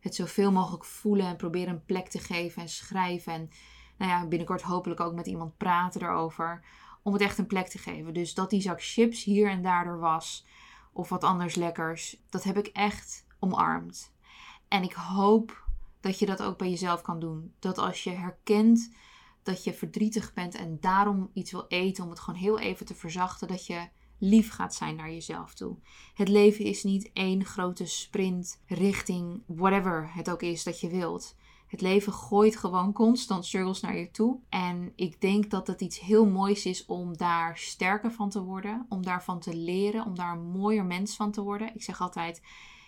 het 0.00 0.14
zoveel 0.14 0.52
mogelijk 0.52 0.84
voelen 0.84 1.26
en 1.26 1.36
proberen 1.36 1.74
een 1.74 1.84
plek 1.84 2.08
te 2.08 2.18
geven 2.18 2.62
en 2.62 2.68
schrijven. 2.68 3.32
En 3.32 3.50
nou 3.96 4.10
ja, 4.10 4.26
binnenkort 4.26 4.62
hopelijk 4.62 5.00
ook 5.00 5.14
met 5.14 5.26
iemand 5.26 5.56
praten 5.56 6.02
erover. 6.02 6.64
Om 7.02 7.12
het 7.12 7.22
echt 7.22 7.38
een 7.38 7.46
plek 7.46 7.68
te 7.68 7.78
geven. 7.78 8.14
Dus 8.14 8.34
dat 8.34 8.50
die 8.50 8.60
zak 8.60 8.82
chips 8.82 9.24
hier 9.24 9.50
en 9.50 9.62
daar 9.62 9.86
er 9.86 9.98
was 9.98 10.46
of 10.92 11.08
wat 11.08 11.24
anders 11.24 11.54
lekkers. 11.54 12.22
Dat 12.28 12.44
heb 12.44 12.58
ik 12.58 12.66
echt 12.66 13.26
omarmd. 13.38 14.12
En 14.68 14.82
ik 14.82 14.92
hoop 14.92 15.66
dat 16.00 16.18
je 16.18 16.26
dat 16.26 16.42
ook 16.42 16.58
bij 16.58 16.70
jezelf 16.70 17.02
kan 17.02 17.20
doen. 17.20 17.54
Dat 17.58 17.78
als 17.78 18.04
je 18.04 18.10
herkent 18.10 18.90
dat 19.42 19.64
je 19.64 19.74
verdrietig 19.74 20.32
bent 20.32 20.54
en 20.54 20.80
daarom 20.80 21.30
iets 21.32 21.50
wil 21.50 21.64
eten 21.68 22.04
om 22.04 22.10
het 22.10 22.20
gewoon 22.20 22.40
heel 22.40 22.58
even 22.58 22.86
te 22.86 22.94
verzachten, 22.94 23.48
dat 23.48 23.66
je 23.66 23.88
lief 24.18 24.50
gaat 24.50 24.74
zijn 24.74 24.96
naar 24.96 25.10
jezelf 25.10 25.54
toe. 25.54 25.76
Het 26.14 26.28
leven 26.28 26.64
is 26.64 26.82
niet 26.82 27.10
één 27.12 27.44
grote 27.44 27.86
sprint 27.86 28.62
richting 28.66 29.42
whatever 29.46 30.10
het 30.14 30.30
ook 30.30 30.42
is 30.42 30.64
dat 30.64 30.80
je 30.80 30.88
wilt. 30.88 31.36
Het 31.68 31.80
leven 31.80 32.12
gooit 32.12 32.56
gewoon 32.56 32.92
constant 32.92 33.46
struggles 33.46 33.80
naar 33.80 33.96
je 33.96 34.10
toe. 34.10 34.38
En 34.48 34.92
ik 34.96 35.20
denk 35.20 35.50
dat 35.50 35.66
het 35.66 35.80
iets 35.80 36.00
heel 36.00 36.26
moois 36.26 36.66
is 36.66 36.86
om 36.86 37.16
daar 37.16 37.58
sterker 37.58 38.12
van 38.12 38.30
te 38.30 38.42
worden. 38.42 38.86
Om 38.88 39.02
daarvan 39.02 39.40
te 39.40 39.56
leren. 39.56 40.04
Om 40.04 40.14
daar 40.14 40.32
een 40.32 40.50
mooier 40.50 40.84
mens 40.84 41.16
van 41.16 41.30
te 41.30 41.42
worden. 41.42 41.74
Ik 41.74 41.82
zeg 41.82 42.00
altijd, 42.00 42.42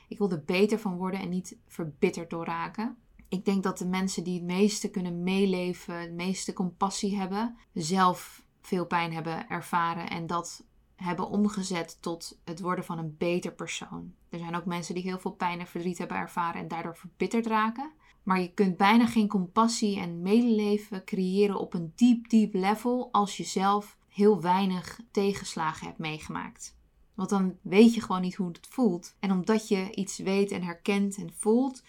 ik 0.09 0.19
wil 0.19 0.31
er 0.31 0.45
beter 0.45 0.79
van 0.79 0.97
worden 0.97 1.21
en 1.21 1.29
niet 1.29 1.59
verbitterd 1.67 2.31
door 2.31 2.45
raken. 2.45 2.97
Ik 3.29 3.45
denk 3.45 3.63
dat 3.63 3.79
de 3.79 3.87
mensen 3.87 4.25
die 4.25 4.35
het 4.35 4.45
meeste 4.45 4.91
kunnen 4.91 5.23
meeleven, 5.23 6.01
het 6.01 6.13
meeste 6.13 6.53
compassie 6.53 7.17
hebben, 7.17 7.57
zelf 7.73 8.45
veel 8.61 8.87
pijn 8.87 9.13
hebben 9.13 9.49
ervaren 9.49 10.11
en 10.11 10.27
dat 10.27 10.65
hebben 11.03 11.29
omgezet 11.29 11.99
tot 12.01 12.39
het 12.45 12.61
worden 12.61 12.85
van 12.85 12.99
een 12.99 13.15
beter 13.19 13.53
persoon. 13.53 14.15
Er 14.29 14.39
zijn 14.39 14.55
ook 14.55 14.65
mensen 14.65 14.95
die 14.95 15.03
heel 15.03 15.19
veel 15.19 15.31
pijn 15.31 15.61
en 15.61 15.67
verdriet 15.67 15.99
hebben 15.99 16.17
ervaren 16.17 16.61
en 16.61 16.69
daardoor 16.69 16.97
verbitterd 16.97 17.47
raken. 17.47 17.91
Maar 18.23 18.41
je 18.41 18.53
kunt 18.55 18.77
bijna 18.77 19.07
geen 19.07 19.29
compassie 19.29 20.01
en 20.01 20.23
medeleven 20.23 21.05
creëren 21.05 21.59
op 21.61 21.75
een 21.75 21.93
diep, 21.97 22.29
diep 22.29 22.55
level 22.55 23.09
als 23.13 23.37
je 23.37 23.45
zelf 23.45 23.97
heel 24.09 24.41
weinig 24.41 25.01
tegenslagen 25.11 25.87
hebt 25.87 25.99
meegemaakt. 25.99 26.77
Want 27.15 27.29
dan 27.29 27.57
weet 27.63 27.95
je 27.95 28.01
gewoon 28.01 28.21
niet 28.21 28.35
hoe 28.35 28.49
het 28.49 28.67
voelt. 28.71 29.17
En 29.21 29.31
omdat 29.31 29.69
je 29.69 29.95
iets 29.95 30.19
weet 30.19 30.51
en 30.51 30.63
herkent 30.63 31.17
en 31.17 31.33
voelt, 31.37 31.83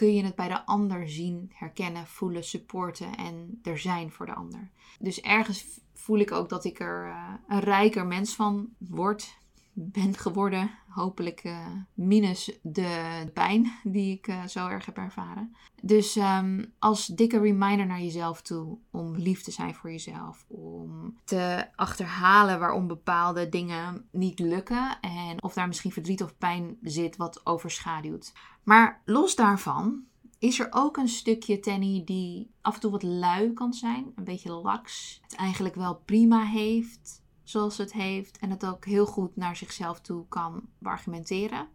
kun 0.00 0.14
je 0.14 0.24
het 0.24 0.34
bij 0.34 0.48
de 0.48 0.66
ander 0.66 1.08
zien, 1.08 1.52
herkennen, 1.54 2.06
voelen, 2.06 2.44
supporten 2.44 3.16
en 3.16 3.60
er 3.62 3.78
zijn 3.78 4.10
voor 4.10 4.26
de 4.26 4.34
ander. 4.34 4.70
Dus 4.98 5.20
ergens 5.20 5.80
voel 5.94 6.18
ik 6.18 6.32
ook 6.32 6.48
dat 6.48 6.64
ik 6.64 6.80
er 6.80 7.06
uh, 7.06 7.34
een 7.48 7.60
rijker 7.60 8.06
mens 8.06 8.34
van 8.34 8.68
word 8.78 9.38
ben 9.72 10.16
geworden. 10.16 10.70
Hopelijk 10.88 11.44
uh, 11.44 11.66
minus 11.94 12.58
de 12.62 13.26
pijn 13.32 13.72
die 13.82 14.16
ik 14.16 14.26
uh, 14.26 14.46
zo 14.46 14.68
erg 14.68 14.86
heb 14.86 14.96
ervaren. 14.96 15.56
Dus 15.82 16.16
um, 16.16 16.72
als 16.78 17.06
dikke 17.06 17.38
reminder 17.38 17.86
naar 17.86 18.00
jezelf 18.00 18.42
toe 18.42 18.78
om 18.90 19.16
lief 19.16 19.42
te 19.42 19.50
zijn 19.50 19.74
voor 19.74 19.90
jezelf. 19.90 20.44
Om 20.48 21.16
te 21.24 21.66
achterhalen 21.76 22.58
waarom 22.58 22.86
bepaalde 22.86 23.48
dingen 23.48 24.08
niet 24.10 24.38
lukken. 24.38 25.00
En 25.00 25.42
of 25.42 25.52
daar 25.52 25.68
misschien 25.68 25.92
verdriet 25.92 26.22
of 26.22 26.38
pijn 26.38 26.78
zit 26.82 27.16
wat 27.16 27.46
overschaduwt. 27.46 28.32
Maar 28.62 29.02
los 29.04 29.34
daarvan 29.34 30.04
is 30.38 30.60
er 30.60 30.66
ook 30.70 30.96
een 30.96 31.08
stukje 31.08 31.60
Tenny 31.60 32.02
die 32.04 32.50
af 32.60 32.74
en 32.74 32.80
toe 32.80 32.90
wat 32.90 33.02
lui 33.02 33.52
kan 33.52 33.72
zijn. 33.72 34.12
Een 34.14 34.24
beetje 34.24 34.52
laks. 34.52 35.20
Het 35.22 35.34
eigenlijk 35.34 35.74
wel 35.74 35.96
prima 35.96 36.44
heeft 36.44 37.22
zoals 37.50 37.78
het 37.78 37.92
heeft 37.92 38.38
en 38.38 38.50
het 38.50 38.66
ook 38.66 38.84
heel 38.84 39.06
goed 39.06 39.36
naar 39.36 39.56
zichzelf 39.56 40.00
toe 40.00 40.24
kan 40.28 40.62
argumenteren. 40.82 41.68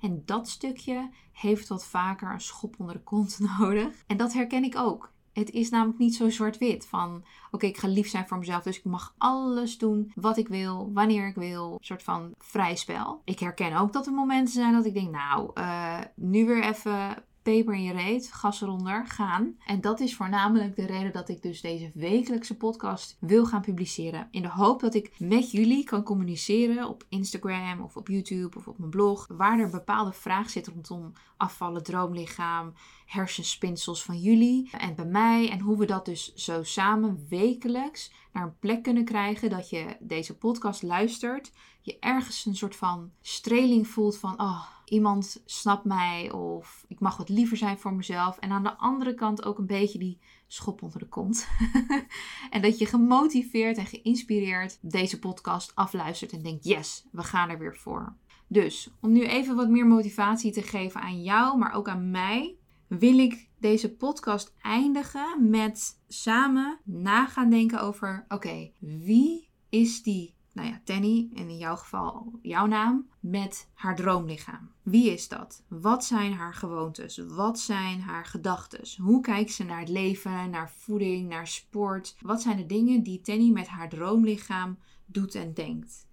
En 0.00 0.22
dat 0.24 0.48
stukje 0.48 1.10
heeft 1.32 1.68
wat 1.68 1.86
vaker 1.86 2.32
een 2.32 2.40
schop 2.40 2.74
onder 2.78 2.94
de 2.94 3.02
kont 3.02 3.38
nodig. 3.58 4.04
En 4.06 4.16
dat 4.16 4.32
herken 4.32 4.64
ik 4.64 4.76
ook. 4.76 5.12
Het 5.32 5.50
is 5.50 5.70
namelijk 5.70 5.98
niet 5.98 6.14
zo 6.14 6.30
zwart-wit 6.30 6.86
van 6.86 7.24
oké, 7.50 7.66
ik 7.66 7.76
ga 7.76 7.88
lief 7.88 8.08
zijn 8.08 8.28
voor 8.28 8.38
mezelf, 8.38 8.62
dus 8.62 8.78
ik 8.78 8.84
mag 8.84 9.14
alles 9.18 9.78
doen 9.78 10.12
wat 10.14 10.36
ik 10.36 10.48
wil, 10.48 10.90
wanneer 10.92 11.26
ik 11.26 11.34
wil. 11.34 11.72
Een 11.72 11.84
soort 11.84 12.02
van 12.02 12.32
vrij 12.38 12.76
spel. 12.76 13.20
Ik 13.24 13.38
herken 13.38 13.76
ook 13.76 13.92
dat 13.92 14.06
er 14.06 14.12
momenten 14.12 14.54
zijn 14.54 14.72
dat 14.72 14.86
ik 14.86 14.94
denk, 14.94 15.10
nou, 15.10 15.50
uh, 15.54 15.98
nu 16.14 16.46
weer 16.46 16.64
even 16.64 17.24
peper 17.48 17.74
in 17.74 17.82
je 17.82 17.92
reet, 17.92 18.32
gas 18.32 18.62
eronder, 18.62 19.06
gaan. 19.06 19.56
En 19.66 19.80
dat 19.80 20.00
is 20.00 20.16
voornamelijk 20.16 20.76
de 20.76 20.86
reden 20.86 21.12
dat 21.12 21.28
ik 21.28 21.42
dus 21.42 21.60
deze 21.60 21.90
wekelijkse 21.94 22.56
podcast 22.56 23.16
wil 23.20 23.46
gaan 23.46 23.60
publiceren. 23.60 24.28
In 24.30 24.42
de 24.42 24.48
hoop 24.48 24.80
dat 24.80 24.94
ik 24.94 25.14
met 25.18 25.50
jullie 25.50 25.84
kan 25.84 26.02
communiceren 26.02 26.88
op 26.88 27.04
Instagram 27.08 27.80
of 27.80 27.96
op 27.96 28.08
YouTube 28.08 28.56
of 28.56 28.68
op 28.68 28.78
mijn 28.78 28.90
blog. 28.90 29.26
Waar 29.28 29.58
er 29.58 29.70
bepaalde 29.70 30.12
vragen 30.12 30.50
zit 30.50 30.66
rondom 30.66 31.12
afvallen, 31.36 31.82
droomlichaam, 31.82 32.74
hersenspinsels 33.06 34.04
van 34.04 34.18
jullie 34.18 34.70
en 34.78 34.94
bij 34.94 35.06
mij. 35.06 35.50
En 35.50 35.60
hoe 35.60 35.78
we 35.78 35.86
dat 35.86 36.04
dus 36.04 36.34
zo 36.34 36.62
samen 36.62 37.26
wekelijks 37.28 38.12
naar 38.32 38.42
een 38.42 38.58
plek 38.58 38.82
kunnen 38.82 39.04
krijgen 39.04 39.50
dat 39.50 39.70
je 39.70 39.96
deze 40.00 40.36
podcast 40.36 40.82
luistert. 40.82 41.52
Je 41.80 41.96
ergens 42.00 42.44
een 42.44 42.56
soort 42.56 42.76
van 42.76 43.10
streling 43.20 43.88
voelt 43.88 44.18
van, 44.18 44.40
oh, 44.40 44.77
iemand 44.88 45.42
snapt 45.44 45.84
mij 45.84 46.32
of 46.32 46.84
ik 46.88 47.00
mag 47.00 47.16
wat 47.16 47.28
liever 47.28 47.56
zijn 47.56 47.78
voor 47.78 47.94
mezelf. 47.94 48.38
En 48.38 48.50
aan 48.50 48.62
de 48.62 48.76
andere 48.76 49.14
kant 49.14 49.44
ook 49.44 49.58
een 49.58 49.66
beetje 49.66 49.98
die 49.98 50.18
schop 50.46 50.82
onder 50.82 50.98
de 50.98 51.08
kont. 51.08 51.48
en 52.50 52.62
dat 52.62 52.78
je 52.78 52.86
gemotiveerd 52.86 53.76
en 53.76 53.86
geïnspireerd 53.86 54.78
deze 54.80 55.18
podcast 55.18 55.74
afluistert 55.74 56.32
en 56.32 56.42
denkt, 56.42 56.64
yes, 56.64 57.06
we 57.12 57.22
gaan 57.22 57.50
er 57.50 57.58
weer 57.58 57.76
voor. 57.76 58.16
Dus 58.46 58.90
om 59.00 59.12
nu 59.12 59.26
even 59.26 59.56
wat 59.56 59.68
meer 59.68 59.86
motivatie 59.86 60.52
te 60.52 60.62
geven 60.62 61.00
aan 61.00 61.22
jou, 61.22 61.58
maar 61.58 61.72
ook 61.72 61.88
aan 61.88 62.10
mij, 62.10 62.56
wil 62.86 63.18
ik 63.18 63.48
deze 63.58 63.94
podcast 63.94 64.54
eindigen 64.62 65.50
met 65.50 66.00
samen 66.08 66.78
na 66.84 67.26
gaan 67.26 67.50
denken 67.50 67.80
over: 67.80 68.24
oké, 68.28 68.70
wie 68.78 69.48
is 69.68 70.02
die, 70.02 70.34
nou 70.58 70.70
ja, 70.70 70.80
Tenny, 70.84 71.28
en 71.34 71.48
in 71.48 71.58
jouw 71.58 71.76
geval 71.76 72.38
jouw 72.42 72.66
naam, 72.66 73.08
met 73.20 73.68
haar 73.74 73.96
droomlichaam? 73.96 74.72
Wie 74.82 75.10
is 75.10 75.28
dat? 75.28 75.62
Wat 75.68 76.04
zijn 76.04 76.32
haar 76.32 76.54
gewoontes? 76.54 77.16
Wat 77.16 77.58
zijn 77.58 78.00
haar 78.00 78.26
gedachten? 78.26 79.02
Hoe 79.02 79.20
kijkt 79.20 79.52
ze 79.52 79.64
naar 79.64 79.80
het 79.80 79.88
leven, 79.88 80.50
naar 80.50 80.70
voeding, 80.70 81.28
naar 81.28 81.46
sport? 81.46 82.16
Wat 82.20 82.42
zijn 82.42 82.56
de 82.56 82.66
dingen 82.66 83.02
die 83.02 83.20
Tenny 83.20 83.50
met 83.50 83.66
haar 83.66 83.88
droomlichaam 83.88 84.78
doet 85.06 85.34
en 85.34 85.54
denkt? 85.54 86.06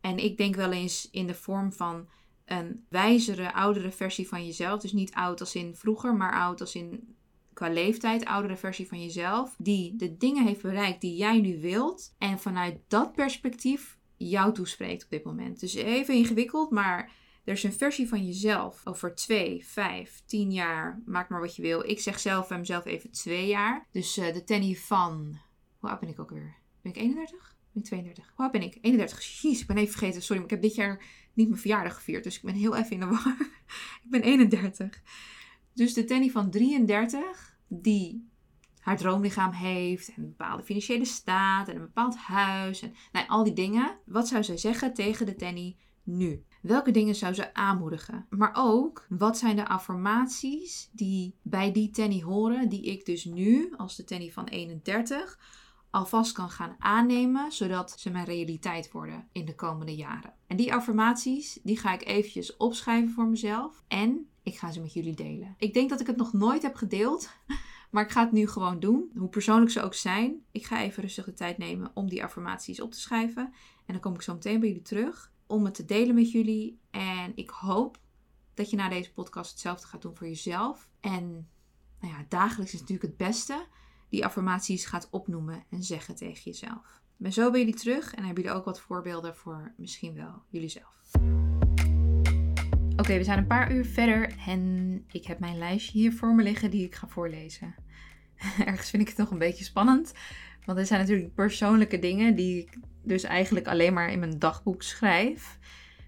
En 0.00 0.18
ik 0.18 0.36
denk 0.36 0.54
wel 0.54 0.72
eens 0.72 1.10
in 1.10 1.26
de 1.26 1.34
vorm 1.34 1.72
van 1.72 2.08
een 2.44 2.84
wijzere, 2.88 3.54
oudere 3.54 3.90
versie 3.90 4.28
van 4.28 4.46
jezelf. 4.46 4.80
Dus 4.80 4.92
niet 4.92 5.14
oud 5.14 5.40
als 5.40 5.54
in 5.54 5.76
vroeger, 5.76 6.14
maar 6.14 6.32
oud 6.32 6.60
als 6.60 6.74
in 6.74 7.14
qua 7.54 7.68
leeftijd, 7.68 8.24
oudere 8.24 8.56
versie 8.56 8.88
van 8.88 9.02
jezelf. 9.02 9.54
Die 9.58 9.96
de 9.96 10.16
dingen 10.16 10.46
heeft 10.46 10.62
bereikt 10.62 11.00
die 11.00 11.16
jij 11.16 11.40
nu 11.40 11.60
wilt. 11.60 12.14
En 12.18 12.38
vanuit 12.38 12.78
dat 12.88 13.12
perspectief 13.12 13.98
jou 14.16 14.54
toespreekt 14.54 15.04
op 15.04 15.10
dit 15.10 15.24
moment. 15.24 15.60
Dus 15.60 15.74
even 15.74 16.14
ingewikkeld, 16.14 16.70
maar 16.70 17.10
er 17.44 17.52
is 17.52 17.62
een 17.62 17.72
versie 17.72 18.08
van 18.08 18.26
jezelf 18.26 18.80
over 18.84 19.14
2, 19.14 19.64
5, 19.66 20.22
10 20.26 20.52
jaar. 20.52 21.02
Maak 21.04 21.28
maar 21.28 21.40
wat 21.40 21.56
je 21.56 21.62
wil. 21.62 21.88
Ik 21.88 22.00
zeg 22.00 22.20
zelf 22.20 22.48
bij 22.48 22.58
mezelf 22.58 22.84
even 22.84 23.10
2 23.10 23.46
jaar. 23.46 23.86
Dus 23.90 24.18
uh, 24.18 24.32
de 24.32 24.44
Tenny 24.44 24.74
van. 24.74 25.38
Hoe 25.78 25.90
oud 25.90 26.00
ben 26.00 26.08
ik 26.08 26.20
ook 26.20 26.30
weer? 26.30 26.54
Ben 26.82 26.92
ik 26.92 26.98
31? 26.98 27.56
Ben 27.72 27.82
ik 27.82 27.88
32? 27.88 28.32
Hoe 28.34 28.44
oud 28.44 28.52
ben 28.52 28.62
ik? 28.62 28.78
31. 28.80 29.40
Jeez, 29.40 29.60
ik 29.60 29.66
ben 29.66 29.76
even 29.76 29.92
vergeten. 29.92 30.22
Sorry, 30.22 30.42
maar 30.42 30.44
ik 30.44 30.50
heb 30.50 30.62
dit 30.62 30.74
jaar 30.74 31.04
niet 31.32 31.48
mijn 31.48 31.60
verjaardag 31.60 31.94
gevierd. 31.94 32.24
Dus 32.24 32.36
ik 32.36 32.42
ben 32.42 32.54
heel 32.54 32.76
even 32.76 32.90
in 32.90 33.00
de 33.00 33.06
war. 33.06 33.36
ik 34.04 34.10
ben 34.10 34.22
31. 34.22 35.02
Dus 35.74 35.94
de 35.94 36.04
Tenny 36.04 36.30
van 36.30 36.50
33, 36.50 37.56
die 37.68 38.30
haar 38.82 38.96
droomlichaam 38.96 39.52
heeft 39.52 40.08
en 40.08 40.22
een 40.22 40.28
bepaalde 40.28 40.62
financiële 40.62 41.04
staat 41.04 41.68
en 41.68 41.74
een 41.74 41.80
bepaald 41.80 42.16
huis 42.16 42.82
en 42.82 42.94
nou, 43.12 43.28
al 43.28 43.44
die 43.44 43.52
dingen. 43.52 43.98
Wat 44.04 44.28
zou 44.28 44.44
zij 44.44 44.56
zeggen 44.56 44.94
tegen 44.94 45.26
de 45.26 45.36
Tenny 45.36 45.76
nu? 46.02 46.44
Welke 46.62 46.90
dingen 46.90 47.14
zou 47.14 47.34
ze 47.34 47.54
aanmoedigen? 47.54 48.26
Maar 48.30 48.52
ook, 48.54 49.06
wat 49.08 49.38
zijn 49.38 49.56
de 49.56 49.68
affirmaties 49.68 50.90
die 50.92 51.34
bij 51.42 51.72
die 51.72 51.90
Tenny 51.90 52.22
horen, 52.22 52.68
die 52.68 52.82
ik 52.82 53.04
dus 53.04 53.24
nu, 53.24 53.74
als 53.76 53.96
de 53.96 54.04
Tenny 54.04 54.30
van 54.30 54.44
31, 54.44 55.38
alvast 55.90 56.32
kan 56.32 56.50
gaan 56.50 56.76
aannemen, 56.78 57.52
zodat 57.52 58.00
ze 58.00 58.10
mijn 58.10 58.24
realiteit 58.24 58.90
worden 58.90 59.28
in 59.32 59.44
de 59.44 59.54
komende 59.54 59.94
jaren. 59.94 60.34
En 60.46 60.56
die 60.56 60.74
affirmaties, 60.74 61.58
die 61.62 61.78
ga 61.78 61.92
ik 61.92 62.06
eventjes 62.06 62.56
opschrijven 62.56 63.10
voor 63.10 63.26
mezelf 63.26 63.82
en 63.88 64.26
ik 64.42 64.58
ga 64.58 64.72
ze 64.72 64.80
met 64.80 64.92
jullie 64.92 65.14
delen. 65.14 65.54
Ik 65.58 65.74
denk 65.74 65.90
dat 65.90 66.00
ik 66.00 66.06
het 66.06 66.16
nog 66.16 66.32
nooit 66.32 66.62
heb 66.62 66.74
gedeeld, 66.74 67.30
Maar 67.92 68.04
ik 68.04 68.10
ga 68.10 68.22
het 68.22 68.32
nu 68.32 68.48
gewoon 68.48 68.80
doen, 68.80 69.10
hoe 69.16 69.28
persoonlijk 69.28 69.70
ze 69.70 69.82
ook 69.82 69.94
zijn. 69.94 70.44
Ik 70.50 70.66
ga 70.66 70.82
even 70.82 71.02
rustig 71.02 71.24
de 71.24 71.32
tijd 71.32 71.58
nemen 71.58 71.90
om 71.94 72.08
die 72.08 72.22
affirmaties 72.22 72.80
op 72.80 72.92
te 72.92 73.00
schrijven. 73.00 73.52
En 73.86 73.92
dan 73.92 74.00
kom 74.00 74.14
ik 74.14 74.22
zo 74.22 74.34
meteen 74.34 74.60
bij 74.60 74.68
jullie 74.68 74.84
terug 74.84 75.32
om 75.46 75.64
het 75.64 75.74
te 75.74 75.84
delen 75.84 76.14
met 76.14 76.30
jullie. 76.30 76.80
En 76.90 77.32
ik 77.34 77.50
hoop 77.50 77.98
dat 78.54 78.70
je 78.70 78.76
na 78.76 78.88
deze 78.88 79.12
podcast 79.12 79.50
hetzelfde 79.50 79.86
gaat 79.86 80.02
doen 80.02 80.16
voor 80.16 80.26
jezelf. 80.26 80.90
En 81.00 81.48
nou 82.00 82.12
ja, 82.12 82.24
dagelijks 82.28 82.72
is 82.72 82.80
natuurlijk 82.80 83.08
het 83.08 83.16
beste. 83.16 83.66
Die 84.08 84.24
affirmaties 84.24 84.84
gaat 84.84 85.08
opnoemen 85.10 85.64
en 85.70 85.82
zeggen 85.82 86.14
tegen 86.14 86.42
jezelf. 86.42 87.02
Maar 87.16 87.30
zo 87.30 87.50
ben 87.50 87.60
jullie 87.60 87.74
terug 87.74 88.14
en 88.14 88.24
hebben 88.24 88.42
jullie 88.42 88.58
ook 88.58 88.64
wat 88.64 88.80
voorbeelden 88.80 89.36
voor 89.36 89.74
misschien 89.76 90.14
wel 90.14 90.42
jullie 90.48 90.68
zelf. 90.68 91.00
Oké, 93.02 93.16
we 93.16 93.24
zijn 93.24 93.38
een 93.38 93.46
paar 93.46 93.72
uur 93.72 93.84
verder 93.84 94.34
en 94.46 95.04
ik 95.12 95.26
heb 95.26 95.38
mijn 95.38 95.58
lijstje 95.58 95.98
hier 95.98 96.12
voor 96.12 96.34
me 96.34 96.42
liggen 96.42 96.70
die 96.70 96.84
ik 96.84 96.94
ga 96.94 97.06
voorlezen. 97.06 97.74
Ergens 98.66 98.90
vind 98.90 99.02
ik 99.02 99.08
het 99.08 99.16
nog 99.16 99.30
een 99.30 99.38
beetje 99.38 99.64
spannend, 99.64 100.12
want 100.64 100.78
er 100.78 100.86
zijn 100.86 101.00
natuurlijk 101.00 101.34
persoonlijke 101.34 101.98
dingen 101.98 102.34
die 102.34 102.58
ik 102.58 102.78
dus 103.02 103.22
eigenlijk 103.22 103.66
alleen 103.66 103.92
maar 103.92 104.10
in 104.10 104.18
mijn 104.18 104.38
dagboek 104.38 104.82
schrijf. 104.82 105.58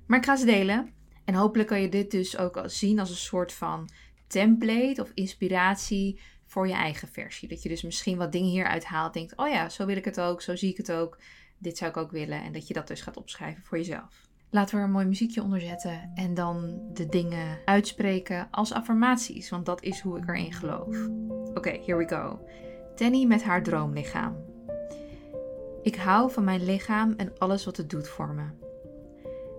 Maar 0.06 0.18
ik 0.18 0.24
ga 0.24 0.36
ze 0.36 0.44
delen 0.44 0.90
en 1.24 1.34
hopelijk 1.34 1.68
kan 1.68 1.80
je 1.80 1.88
dit 1.88 2.10
dus 2.10 2.38
ook 2.38 2.62
zien 2.66 2.98
als 2.98 3.10
een 3.10 3.16
soort 3.16 3.52
van 3.52 3.88
template 4.26 5.02
of 5.02 5.10
inspiratie 5.14 6.20
voor 6.46 6.68
je 6.68 6.74
eigen 6.74 7.08
versie. 7.08 7.48
Dat 7.48 7.62
je 7.62 7.68
dus 7.68 7.82
misschien 7.82 8.18
wat 8.18 8.32
dingen 8.32 8.50
hieruit 8.50 8.84
haalt, 8.84 9.14
denkt: 9.14 9.36
oh 9.36 9.48
ja, 9.48 9.68
zo 9.68 9.86
wil 9.86 9.96
ik 9.96 10.04
het 10.04 10.20
ook, 10.20 10.42
zo 10.42 10.56
zie 10.56 10.70
ik 10.70 10.76
het 10.76 10.92
ook. 10.92 11.18
Dit 11.58 11.78
zou 11.78 11.90
ik 11.90 11.96
ook 11.96 12.10
willen. 12.10 12.42
En 12.42 12.52
dat 12.52 12.68
je 12.68 12.74
dat 12.74 12.88
dus 12.88 13.00
gaat 13.00 13.16
opschrijven 13.16 13.62
voor 13.64 13.78
jezelf. 13.78 14.32
Laten 14.54 14.74
we 14.74 14.80
er 14.80 14.86
een 14.86 14.92
mooi 14.92 15.06
muziekje 15.06 15.42
onder 15.42 15.60
zetten 15.60 16.10
en 16.14 16.34
dan 16.34 16.80
de 16.92 17.06
dingen 17.06 17.58
uitspreken 17.64 18.48
als 18.50 18.72
affirmaties, 18.72 19.50
want 19.50 19.66
dat 19.66 19.82
is 19.82 20.00
hoe 20.00 20.18
ik 20.18 20.28
erin 20.28 20.52
geloof. 20.52 20.96
Oké, 21.54 21.70
here 21.70 21.96
we 21.96 22.08
go. 22.08 22.46
Tenny 22.94 23.24
met 23.24 23.42
haar 23.42 23.62
droomlichaam. 23.62 24.36
Ik 25.82 25.96
hou 25.96 26.30
van 26.30 26.44
mijn 26.44 26.64
lichaam 26.64 27.14
en 27.16 27.38
alles 27.38 27.64
wat 27.64 27.76
het 27.76 27.90
doet 27.90 28.08
voor 28.08 28.34
me. 28.34 28.44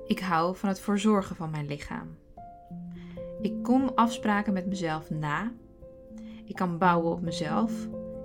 Ik 0.07 0.19
hou 0.19 0.55
van 0.55 0.69
het 0.69 0.79
verzorgen 0.79 1.35
van 1.35 1.49
mijn 1.49 1.65
lichaam. 1.65 2.17
Ik 3.41 3.63
kom 3.63 3.91
afspraken 3.95 4.53
met 4.53 4.65
mezelf 4.65 5.09
na. 5.09 5.51
Ik 6.45 6.55
kan 6.55 6.77
bouwen 6.77 7.11
op 7.11 7.21
mezelf. 7.21 7.71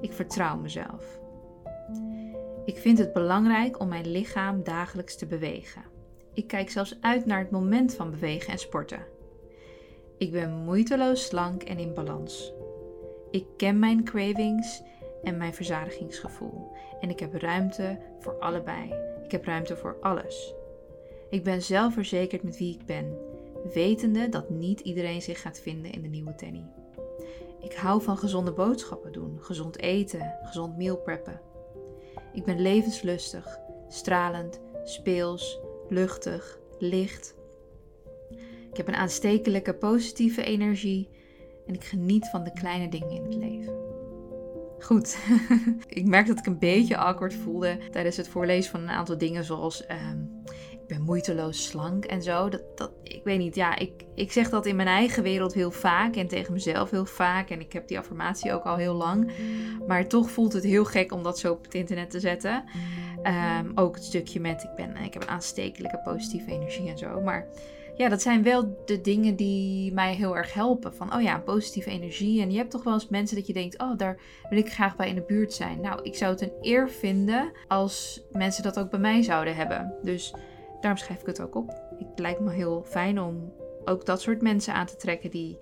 Ik 0.01 0.13
vertrouw 0.13 0.57
mezelf. 0.57 1.21
Ik 2.65 2.77
vind 2.77 2.99
het 2.99 3.13
belangrijk 3.13 3.81
om 3.81 3.89
mijn 3.89 4.11
lichaam 4.11 4.63
dagelijks 4.63 5.17
te 5.17 5.27
bewegen. 5.27 5.99
Ik 6.35 6.47
kijk 6.47 6.71
zelfs 6.71 6.97
uit 7.01 7.27
naar 7.27 7.39
het 7.39 7.51
moment 7.51 7.95
van 7.95 8.11
bewegen 8.11 8.53
en 8.53 8.59
sporten. 8.59 9.07
Ik 10.19 10.31
ben 10.33 10.51
moeiteloos 10.51 11.25
slank 11.25 11.63
en 11.63 11.79
in 11.79 11.95
balans. 11.95 12.53
Ik 13.31 13.47
ken 13.57 13.79
mijn 13.79 14.05
cravings 14.05 14.83
en 15.23 15.37
mijn 15.37 15.55
verzadigingsgevoel. 15.55 16.73
En 17.01 17.11
ik 17.11 17.21
heb 17.21 17.35
ruimte 17.35 17.99
voor 18.19 18.39
allebei. 18.39 18.95
Ik 19.25 19.31
heb 19.31 19.45
ruimte 19.45 19.77
voor 19.77 19.97
alles. 20.01 20.55
Ik 21.31 21.45
ben 21.45 21.63
zelfverzekerd 21.63 22.43
met 22.43 22.59
wie 22.59 22.75
ik 22.75 22.87
ben, 22.87 23.19
wetende 23.73 24.29
dat 24.29 24.51
niet 24.51 24.81
iedereen 24.81 25.23
zich 25.23 25.41
gaat 25.41 25.61
vinden 25.61 25.93
in 25.93 26.03
de 26.03 26.09
nieuwe 26.09 26.35
Tenny. 26.35 26.65
Ik 27.61 27.73
hou 27.73 28.03
van 28.03 28.19
gezonde 28.19 28.53
boodschappen 28.53 29.13
doen, 29.13 29.39
gezond 29.41 29.79
eten, 29.79 30.35
gezond 30.43 30.77
meal 30.77 30.97
preppen. 30.97 31.41
Ik 32.33 32.45
ben 32.45 32.61
levenslustig, 32.61 33.59
stralend, 33.89 34.61
speels, 34.85 35.61
luchtig, 35.91 36.59
licht. 36.79 37.35
Ik 38.71 38.77
heb 38.77 38.89
een 38.89 38.95
aanstekelijke 38.95 39.75
positieve 39.75 40.43
energie 40.43 41.09
en 41.67 41.75
ik 41.75 41.85
geniet 41.85 42.29
van 42.29 42.45
de 42.45 42.53
kleine 42.53 42.89
dingen 42.89 43.11
in 43.11 43.23
het 43.23 43.35
leven. 43.35 43.75
Goed, 44.81 45.19
ik 45.89 46.07
merk 46.07 46.27
dat 46.27 46.39
ik 46.39 46.47
een 46.47 46.59
beetje 46.59 46.97
awkward 46.97 47.35
voelde 47.35 47.79
tijdens 47.91 48.17
het 48.17 48.29
voorlezen 48.29 48.71
van 48.71 48.81
een 48.81 48.89
aantal 48.89 49.19
dingen 49.19 49.45
zoals 49.45 49.87
ehm, 49.87 50.19
ben 50.91 51.03
moeiteloos 51.03 51.67
slank 51.67 52.05
en 52.05 52.23
zo. 52.23 52.49
Dat, 52.49 52.63
dat, 52.75 52.91
ik 53.03 53.25
weet 53.25 53.39
niet, 53.39 53.55
ja, 53.55 53.77
ik, 53.77 53.93
ik 54.15 54.33
zeg 54.33 54.51
dat 54.51 54.67
in 54.67 54.77
mijn 54.77 54.89
eigen 54.89 55.23
wereld 55.23 55.55
heel 55.55 55.71
vaak 55.71 56.17
en 56.17 56.29
tegen 56.29 56.53
mezelf 56.53 56.91
heel 56.91 57.07
vaak. 57.07 57.51
En 57.51 57.61
ik 57.61 57.73
heb 57.73 57.89
die 57.89 57.99
affirmatie 57.99 58.53
ook 58.53 58.65
al 58.65 58.77
heel 58.77 58.95
lang. 58.95 59.31
Maar 59.87 60.07
toch 60.07 60.31
voelt 60.31 60.53
het 60.53 60.65
heel 60.65 60.85
gek 60.85 61.13
om 61.13 61.23
dat 61.23 61.39
zo 61.39 61.53
op 61.53 61.65
het 61.65 61.75
internet 61.75 62.11
te 62.11 62.21
zetten. 62.21 62.65
Ehm, 63.23 63.71
ook 63.75 63.95
het 63.95 64.05
stukje 64.05 64.41
met 64.41 64.63
ik, 64.63 64.75
ben, 64.77 64.97
ik 64.97 65.13
heb 65.13 65.23
een 65.23 65.29
aanstekelijke 65.29 66.01
positieve 66.05 66.51
energie 66.51 66.89
en 66.89 66.99
zo. 66.99 67.21
Maar 67.21 67.47
ja, 67.97 68.09
dat 68.09 68.23
zijn 68.23 68.43
wel 68.43 68.83
de 68.85 69.01
dingen 69.01 69.37
die 69.37 69.93
mij 69.93 70.15
heel 70.15 70.37
erg 70.37 70.55
helpen. 70.55 70.95
Van, 70.95 71.15
oh 71.15 71.23
ja, 71.23 71.39
positieve 71.39 71.91
energie. 71.91 72.43
En 72.43 72.51
je 72.51 72.57
hebt 72.57 72.71
toch 72.71 72.85
wel 72.85 72.95
eens 72.95 73.09
mensen 73.09 73.37
dat 73.37 73.47
je 73.47 73.53
denkt, 73.53 73.79
oh, 73.79 73.97
daar 73.97 74.19
wil 74.49 74.59
ik 74.59 74.73
graag 74.73 74.97
bij 74.97 75.09
in 75.09 75.15
de 75.15 75.25
buurt 75.27 75.53
zijn. 75.53 75.81
Nou, 75.81 76.03
ik 76.03 76.17
zou 76.17 76.33
het 76.33 76.41
een 76.41 76.53
eer 76.61 76.91
vinden 76.91 77.53
als 77.69 78.23
mensen 78.33 78.63
dat 78.63 78.79
ook 78.79 78.91
bij 78.91 79.01
mij 79.01 79.23
zouden 79.23 79.57
hebben. 79.57 79.95
Dus 80.03 80.35
daarom 80.81 81.01
schrijf 81.01 81.21
ik 81.21 81.27
het 81.27 81.41
ook 81.41 81.55
op. 81.55 81.69
Het 81.99 82.19
lijkt 82.19 82.41
me 82.41 82.51
heel 82.51 82.85
fijn 82.87 83.21
om 83.21 83.53
ook 83.85 84.07
dat 84.07 84.21
soort 84.21 84.43
mensen 84.43 84.75
aan 84.75 84.87
te 84.87 84.97
trekken 84.97 85.31
die, 85.31 85.57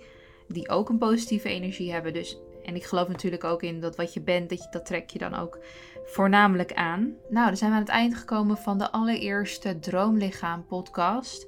die 0.48 0.68
ook 0.68 0.88
een 0.88 0.98
positieve 0.98 1.48
energie 1.48 1.92
hebben. 1.92 2.12
Dus 2.12 2.38
en 2.62 2.74
ik 2.74 2.84
geloof 2.84 3.08
natuurlijk 3.08 3.44
ook 3.44 3.62
in 3.62 3.80
dat 3.80 3.96
wat 3.96 4.14
je 4.14 4.20
bent, 4.20 4.48
dat, 4.48 4.62
je, 4.62 4.68
dat 4.70 4.86
trek 4.86 5.10
je 5.10 5.18
dan 5.18 5.34
ook 5.34 5.58
voornamelijk 6.04 6.72
aan. 6.72 7.16
Nou, 7.28 7.46
dan 7.46 7.56
zijn 7.56 7.70
we 7.70 7.76
aan 7.76 7.82
het 7.82 7.92
eind 7.92 8.14
gekomen 8.14 8.56
van 8.56 8.78
de 8.78 8.90
allereerste 8.90 9.78
Droomlichaam 9.78 10.66
podcast. 10.66 11.46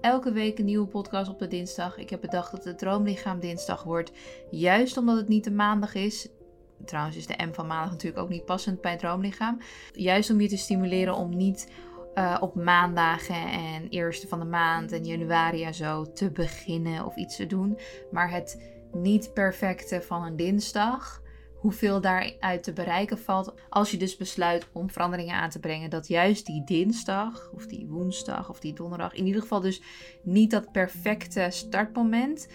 Elke 0.00 0.32
week 0.32 0.58
een 0.58 0.64
nieuwe 0.64 0.86
podcast 0.86 1.30
op 1.30 1.38
de 1.38 1.46
dinsdag. 1.46 1.98
Ik 1.98 2.10
heb 2.10 2.20
bedacht 2.20 2.50
dat 2.50 2.64
het 2.64 2.78
Droomlichaam 2.78 3.40
dinsdag 3.40 3.82
wordt. 3.82 4.12
Juist 4.50 4.96
omdat 4.96 5.16
het 5.16 5.28
niet 5.28 5.44
de 5.44 5.50
maandag 5.50 5.94
is. 5.94 6.28
Trouwens 6.84 7.16
is 7.16 7.26
de 7.26 7.44
M 7.44 7.52
van 7.52 7.66
maandag 7.66 7.90
natuurlijk 7.90 8.22
ook 8.22 8.28
niet 8.28 8.44
passend 8.44 8.80
bij 8.80 8.96
Droomlichaam. 8.96 9.58
Juist 9.92 10.30
om 10.30 10.40
je 10.40 10.48
te 10.48 10.56
stimuleren 10.56 11.14
om 11.14 11.36
niet 11.36 11.72
uh, 12.14 12.36
op 12.40 12.54
maandagen 12.54 13.50
en 13.50 13.88
eerste 13.88 14.28
van 14.28 14.38
de 14.38 14.44
maand 14.44 14.92
en 14.92 15.04
januari 15.04 15.64
en 15.64 15.74
zo 15.74 16.12
te 16.12 16.30
beginnen 16.30 17.06
of 17.06 17.16
iets 17.16 17.36
te 17.36 17.46
doen. 17.46 17.78
Maar 18.10 18.30
het 18.30 18.78
niet 18.92 19.34
perfecte 19.34 20.02
van 20.02 20.24
een 20.24 20.36
dinsdag 20.36 21.22
hoeveel 21.60 22.00
daaruit 22.00 22.62
te 22.62 22.72
bereiken 22.72 23.18
valt. 23.18 23.54
Als 23.68 23.90
je 23.90 23.96
dus 23.96 24.16
besluit 24.16 24.66
om 24.72 24.90
veranderingen 24.90 25.34
aan 25.34 25.50
te 25.50 25.60
brengen, 25.60 25.90
dat 25.90 26.08
juist 26.08 26.46
die 26.46 26.64
dinsdag 26.64 27.50
of 27.54 27.66
die 27.66 27.86
woensdag 27.86 28.50
of 28.50 28.60
die 28.60 28.72
donderdag, 28.72 29.14
in 29.14 29.26
ieder 29.26 29.42
geval 29.42 29.60
dus 29.60 29.82
niet 30.22 30.50
dat 30.50 30.72
perfecte 30.72 31.46
startmoment, 31.50 32.48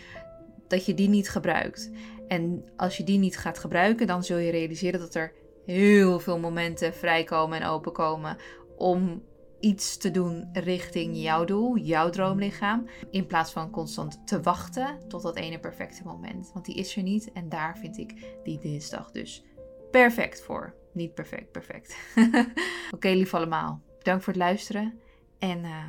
dat 0.68 0.86
je 0.86 0.94
die 0.94 1.10
niet 1.10 1.30
gebruikt. 1.30 1.92
En 2.28 2.66
als 2.78 2.98
je 2.98 3.04
die 3.04 3.20
niet 3.20 3.38
gaat 3.38 3.60
gebruiken, 3.60 4.08
dan 4.08 4.24
zul 4.24 4.38
je 4.38 4.52
realiseren 4.52 5.00
dat 5.00 5.16
er 5.16 5.34
heel 5.66 6.20
veel 6.20 6.40
momenten 6.40 6.94
vrijkomen 6.94 7.62
en 7.62 7.68
openkomen 7.68 8.38
om 8.78 9.24
iets 9.66 9.98
te 9.98 10.12
doen 10.12 10.50
richting 10.54 11.18
jouw 11.18 11.46
doel, 11.46 11.78
jouw 11.78 12.10
droomlichaam. 12.10 12.88
In 13.12 13.26
plaats 13.26 13.52
van 13.52 13.70
constant 13.70 14.28
te 14.28 14.42
wachten 14.42 15.00
tot 15.08 15.22
dat 15.22 15.36
ene 15.36 15.60
perfecte 15.60 16.04
moment. 16.04 16.52
Want 16.54 16.66
die 16.66 16.76
is 16.76 16.96
er 16.96 17.04
niet. 17.04 17.32
En 17.32 17.50
daar 17.50 17.78
vind 17.78 17.98
ik 17.98 18.38
die 18.44 18.60
dinsdag 18.60 19.12
dus 19.12 19.44
perfect 19.92 20.42
voor. 20.42 20.76
Niet 20.94 21.14
perfect, 21.14 21.52
perfect. 21.52 21.98
Oké, 22.96 23.10
lief 23.10 23.34
allemaal. 23.34 23.82
Bedankt 23.98 24.24
voor 24.24 24.34
het 24.34 24.42
luisteren. 24.42 25.00
En 25.40 25.64
uh, 25.64 25.84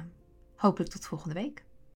hopelijk 0.57 0.91
tot 0.91 1.07
volgende 1.07 1.35
week. 1.35 1.65